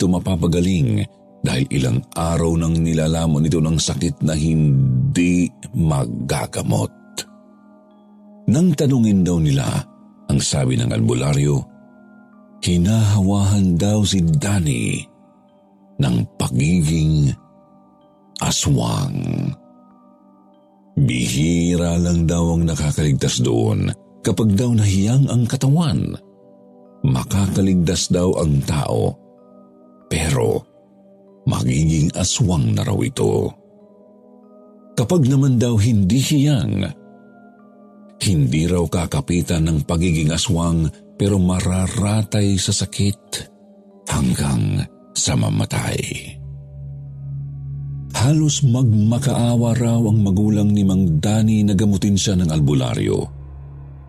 Ito 0.01 0.09
mapapagaling 0.09 1.05
dahil 1.45 1.69
ilang 1.77 2.01
araw 2.17 2.57
nang 2.57 2.73
nilalaman 2.73 3.45
ito 3.45 3.61
ng 3.61 3.77
sakit 3.77 4.25
na 4.25 4.33
hindi 4.33 5.45
magagamot. 5.77 6.89
Nang 8.49 8.73
tanungin 8.73 9.21
daw 9.21 9.37
nila, 9.37 9.69
ang 10.33 10.41
sabi 10.41 10.81
ng 10.81 10.89
albularyo, 10.89 11.61
hinahawahan 12.65 13.77
daw 13.77 14.01
si 14.01 14.25
Danny 14.25 15.05
ng 16.01 16.17
pagiging 16.41 17.37
aswang. 18.41 19.53
Bihira 20.97 22.01
lang 22.01 22.25
daw 22.25 22.57
ang 22.57 22.65
nakakaligtas 22.65 23.45
doon 23.45 23.93
kapag 24.25 24.57
daw 24.57 24.73
nahiyang 24.73 25.29
ang 25.29 25.45
katawan. 25.45 26.17
Makakaligtas 27.05 28.09
daw 28.09 28.33
ang 28.41 28.65
tao. 28.65 29.29
Pero 30.11 30.67
magiging 31.47 32.11
aswang 32.19 32.75
na 32.75 32.83
raw 32.83 32.99
ito. 32.99 33.55
Kapag 34.99 35.31
naman 35.31 35.57
daw 35.57 35.79
hindi 35.79 36.19
hiyang, 36.19 36.85
hindi 38.21 38.63
raw 38.69 38.85
kakapitan 38.85 39.65
ng 39.71 39.79
pagiging 39.89 40.35
aswang 40.35 40.91
pero 41.17 41.41
mararatay 41.41 42.59
sa 42.61 42.75
sakit 42.75 43.21
hanggang 44.11 44.85
sa 45.17 45.39
mamatay. 45.39 46.37
Halos 48.21 48.61
magmakaawa 48.67 49.73
raw 49.81 50.01
ang 50.05 50.21
magulang 50.21 50.69
ni 50.69 50.85
Mang 50.85 51.23
Dani 51.23 51.65
na 51.65 51.73
gamutin 51.73 52.19
siya 52.19 52.37
ng 52.37 52.53
albularyo. 52.53 53.17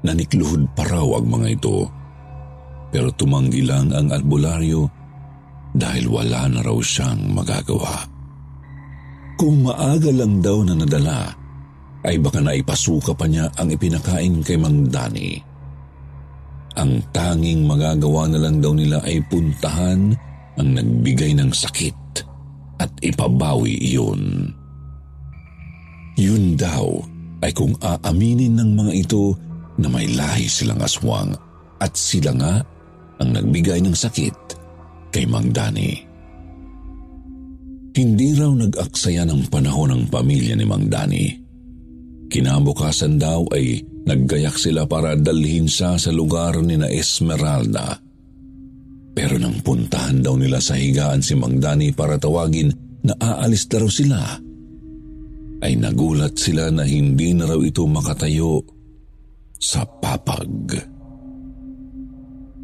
Nanikluhod 0.04 0.76
pa 0.76 0.84
raw 0.84 1.08
ang 1.16 1.32
mga 1.32 1.48
ito. 1.56 1.88
Pero 2.92 3.08
tumanggi 3.16 3.64
lang 3.64 3.96
ang 3.96 4.12
albularyo 4.12 5.01
dahil 5.72 6.12
wala 6.12 6.52
na 6.52 6.60
raw 6.64 6.76
siyang 6.80 7.32
magagawa. 7.32 8.04
Kung 9.40 9.66
maaga 9.66 10.12
lang 10.14 10.44
daw 10.44 10.62
na 10.62 10.78
nadala, 10.78 11.34
ay 12.06 12.18
baka 12.18 12.42
naipasuka 12.42 13.14
pa 13.14 13.26
niya 13.30 13.50
ang 13.58 13.70
ipinakain 13.70 14.42
kay 14.42 14.58
Mang 14.58 14.90
Dani. 14.90 15.38
Ang 16.78 17.04
tanging 17.14 17.68
magagawa 17.68 18.32
na 18.32 18.40
lang 18.42 18.64
daw 18.64 18.74
nila 18.74 19.04
ay 19.04 19.22
puntahan 19.28 20.14
ang 20.58 20.70
nagbigay 20.78 21.36
ng 21.36 21.52
sakit 21.52 22.26
at 22.80 22.92
ipabawi 23.04 23.78
iyon. 23.82 24.50
Yun 26.18 26.58
daw 26.58 27.02
ay 27.42 27.52
kung 27.54 27.74
aaminin 27.82 28.58
ng 28.58 28.72
mga 28.78 28.94
ito 28.94 29.34
na 29.82 29.90
may 29.90 30.06
lahi 30.14 30.46
silang 30.46 30.82
aswang 30.82 31.34
at 31.82 31.94
sila 31.98 32.32
nga 32.38 32.54
ang 33.18 33.30
nagbigay 33.34 33.82
ng 33.82 33.96
sakit 33.98 34.61
kay 35.12 35.28
Mang 35.28 35.52
Dani. 35.52 35.92
Hindi 37.92 38.32
raw 38.40 38.52
nag-aksaya 38.56 39.28
ng 39.28 39.52
panahon 39.52 39.92
ng 39.92 40.04
pamilya 40.08 40.56
ni 40.56 40.64
Mang 40.64 40.88
Dani. 40.88 41.28
Kinabukasan 42.32 43.20
daw 43.20 43.44
ay 43.52 43.84
naggayak 44.08 44.56
sila 44.56 44.88
para 44.88 45.20
dalhin 45.20 45.68
siya 45.68 46.00
sa 46.00 46.10
lugar 46.16 46.56
ni 46.64 46.80
na 46.80 46.88
Esmeralda. 46.88 48.00
Pero 49.12 49.36
nang 49.36 49.60
puntahan 49.60 50.24
daw 50.24 50.40
nila 50.40 50.64
sa 50.64 50.80
higaan 50.80 51.20
si 51.20 51.36
Mang 51.36 51.60
Dani 51.60 51.92
para 51.92 52.16
tawagin 52.16 52.72
na 53.04 53.14
aalis 53.20 53.68
na 53.68 53.92
sila, 53.92 54.22
ay 55.62 55.78
nagulat 55.78 56.40
sila 56.40 56.72
na 56.72 56.88
hindi 56.88 57.36
na 57.36 57.46
raw 57.46 57.60
ito 57.60 57.84
makatayo 57.86 58.64
sa 59.60 59.84
papag. 59.84 60.91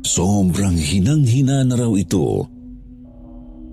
Sobrang 0.08 0.80
hinang-hina 0.80 1.68
na 1.68 1.76
raw 1.76 1.92
ito. 1.92 2.48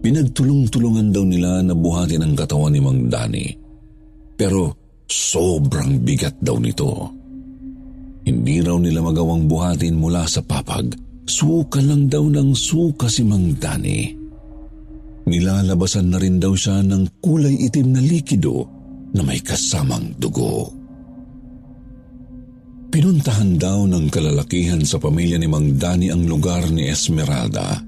Pinagtulong-tulungan 0.03 1.14
daw 1.14 1.23
nila 1.23 1.62
na 1.62 1.79
buhatin 1.79 2.27
ang 2.27 2.35
katawan 2.35 2.75
ni 2.75 2.83
Mang 2.83 3.07
Dani. 3.07 3.47
Pero 4.35 4.75
sobrang 5.07 6.03
bigat 6.03 6.35
daw 6.42 6.59
nito. 6.59 6.90
Hindi 8.27 8.59
raw 8.66 8.75
nila 8.83 9.07
magawang 9.07 9.47
buhatin 9.47 9.94
mula 9.94 10.27
sa 10.27 10.42
papag. 10.42 10.90
Suka 11.23 11.79
lang 11.79 12.11
daw 12.11 12.27
ng 12.27 12.51
suka 12.51 13.07
si 13.07 13.23
Mang 13.23 13.55
Dani. 13.55 14.11
Nilalabasan 15.31 16.11
na 16.11 16.18
rin 16.18 16.42
daw 16.42 16.53
siya 16.53 16.83
ng 16.83 17.23
kulay 17.23 17.55
itim 17.70 17.94
na 17.94 18.03
likido 18.03 18.66
na 19.14 19.23
may 19.23 19.38
kasamang 19.38 20.12
dugo. 20.18 20.84
Pinuntahan 22.90 23.57
daw 23.57 23.87
ng 23.88 24.07
kalalakihan 24.11 24.83
sa 24.85 25.01
pamilya 25.01 25.40
ni 25.40 25.49
Mang 25.49 25.77
Dani 25.79 26.11
ang 26.11 26.27
lugar 26.29 26.68
ni 26.68 26.88
Esmeralda. 26.88 27.81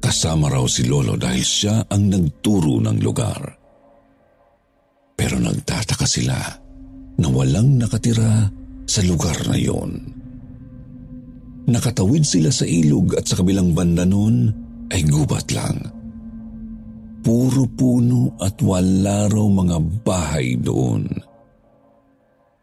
Kasama 0.00 0.48
raw 0.48 0.64
si 0.64 0.88
Lolo 0.88 1.14
dahil 1.14 1.44
siya 1.44 1.84
ang 1.86 2.08
nagturo 2.08 2.80
ng 2.80 2.98
lugar. 3.04 3.42
Pero 5.14 5.36
nagtataka 5.36 6.08
sila 6.08 6.38
na 7.20 7.28
walang 7.28 7.76
nakatira 7.76 8.48
sa 8.88 9.00
lugar 9.04 9.36
na 9.46 9.56
yon. 9.60 9.90
Nakatawid 11.70 12.24
sila 12.24 12.50
sa 12.50 12.66
ilog 12.66 13.14
at 13.14 13.28
sa 13.28 13.38
kabilang 13.38 13.76
banda 13.76 14.02
nun 14.02 14.50
ay 14.90 15.06
gubat 15.06 15.46
lang. 15.54 15.78
Puro 17.20 17.68
puno 17.68 18.34
at 18.40 18.58
wala 18.64 19.28
raw 19.28 19.46
mga 19.46 19.78
bahay 20.02 20.56
doon. 20.56 21.29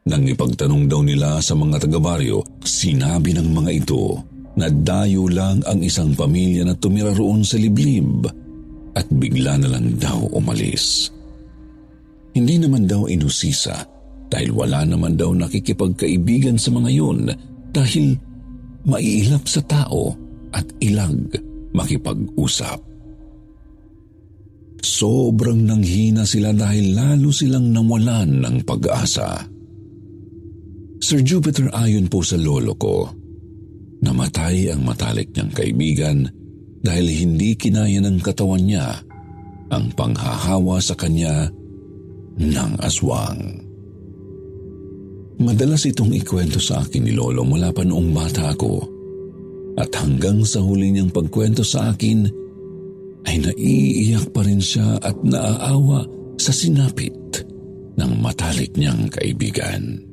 Nang 0.07 0.23
ipagtanong 0.23 0.87
daw 0.87 1.03
nila 1.03 1.43
sa 1.43 1.51
mga 1.51 1.83
taga-baryo, 1.83 2.39
sinabi 2.63 3.35
ng 3.35 3.51
mga 3.51 3.71
ito 3.75 4.15
na 4.55 4.71
dayo 4.71 5.27
lang 5.27 5.59
ang 5.67 5.83
isang 5.83 6.15
pamilya 6.15 6.63
na 6.63 6.79
tumira 6.79 7.11
roon 7.11 7.43
sa 7.43 7.59
liblib 7.59 8.23
at 8.95 9.03
bigla 9.11 9.59
na 9.59 9.67
lang 9.67 9.99
daw 9.99 10.31
umalis. 10.31 11.11
Hindi 12.31 12.55
naman 12.55 12.87
daw 12.87 13.05
inusisa 13.11 13.83
dahil 14.31 14.55
wala 14.55 14.87
naman 14.87 15.19
daw 15.19 15.35
nakikipagkaibigan 15.35 16.55
sa 16.55 16.71
mga 16.71 16.89
yun 16.89 17.27
dahil 17.75 18.15
maiilap 18.87 19.43
sa 19.43 19.59
tao 19.67 20.15
at 20.55 20.63
ilag 20.79 21.35
makipag-usap. 21.75 22.79
Sobrang 24.79 25.67
nanghina 25.67 26.23
sila 26.23 26.55
dahil 26.55 26.95
lalo 26.95 27.29
silang 27.35 27.75
nawalan 27.75 28.39
ng 28.39 28.55
pag-asa. 28.63 29.56
Sir 30.97 31.21
Jupiter 31.21 31.69
ayon 31.77 32.09
po 32.09 32.25
sa 32.25 32.41
lolo 32.41 32.73
ko, 32.73 33.05
namatay 34.01 34.73
ang 34.73 34.81
matalik 34.81 35.29
niyang 35.33 35.53
kaibigan 35.53 36.25
dahil 36.81 37.05
hindi 37.05 37.53
kinaya 37.53 38.01
ng 38.01 38.17
katawan 38.21 38.65
niya 38.65 38.97
ang 39.69 39.93
panghahawa 39.93 40.81
sa 40.81 40.97
kanya 40.97 41.51
ng 42.37 42.73
aswang. 42.81 43.61
Madalas 45.37 45.85
itong 45.85 46.17
ikwento 46.17 46.57
sa 46.57 46.81
akin 46.81 47.05
ni 47.05 47.13
Lolo 47.13 47.45
mula 47.45 47.69
pa 47.69 47.85
noong 47.85 48.09
bata 48.09 48.57
ako 48.57 48.81
at 49.77 49.93
hanggang 49.93 50.41
sa 50.41 50.65
huli 50.65 50.89
niyang 50.89 51.13
pagkwento 51.13 51.61
sa 51.61 51.93
akin 51.93 52.25
ay 53.29 53.45
naiiyak 53.45 54.33
pa 54.33 54.41
rin 54.41 54.57
siya 54.57 54.97
at 54.97 55.13
naaawa 55.21 56.09
sa 56.41 56.49
sinapit 56.49 57.13
ng 58.01 58.11
matalik 58.17 58.73
niyang 58.73 59.05
kaibigan. 59.13 60.06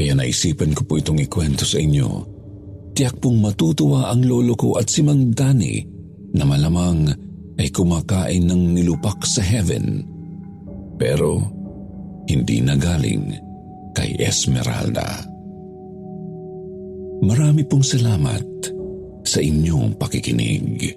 Kaya 0.00 0.16
naisipan 0.16 0.72
ko 0.72 0.88
po 0.88 0.96
itong 0.96 1.20
ikwento 1.20 1.68
sa 1.68 1.76
inyo. 1.76 2.08
Tiyak 2.96 3.20
pong 3.20 3.36
matutuwa 3.44 4.08
ang 4.08 4.24
lolo 4.24 4.56
ko 4.56 4.80
at 4.80 4.88
si 4.88 5.04
Mang 5.04 5.28
Dani 5.36 5.76
na 6.32 6.48
malamang 6.48 7.04
ay 7.60 7.68
kumakain 7.68 8.48
ng 8.48 8.80
nilupak 8.80 9.28
sa 9.28 9.44
heaven. 9.44 10.00
Pero 10.96 11.44
hindi 12.24 12.64
na 12.64 12.80
galing 12.80 13.28
kay 13.92 14.16
Esmeralda. 14.16 15.20
Marami 17.20 17.68
pong 17.68 17.84
salamat 17.84 18.72
sa 19.28 19.44
inyong 19.44 20.00
pakikinig. 20.00 20.96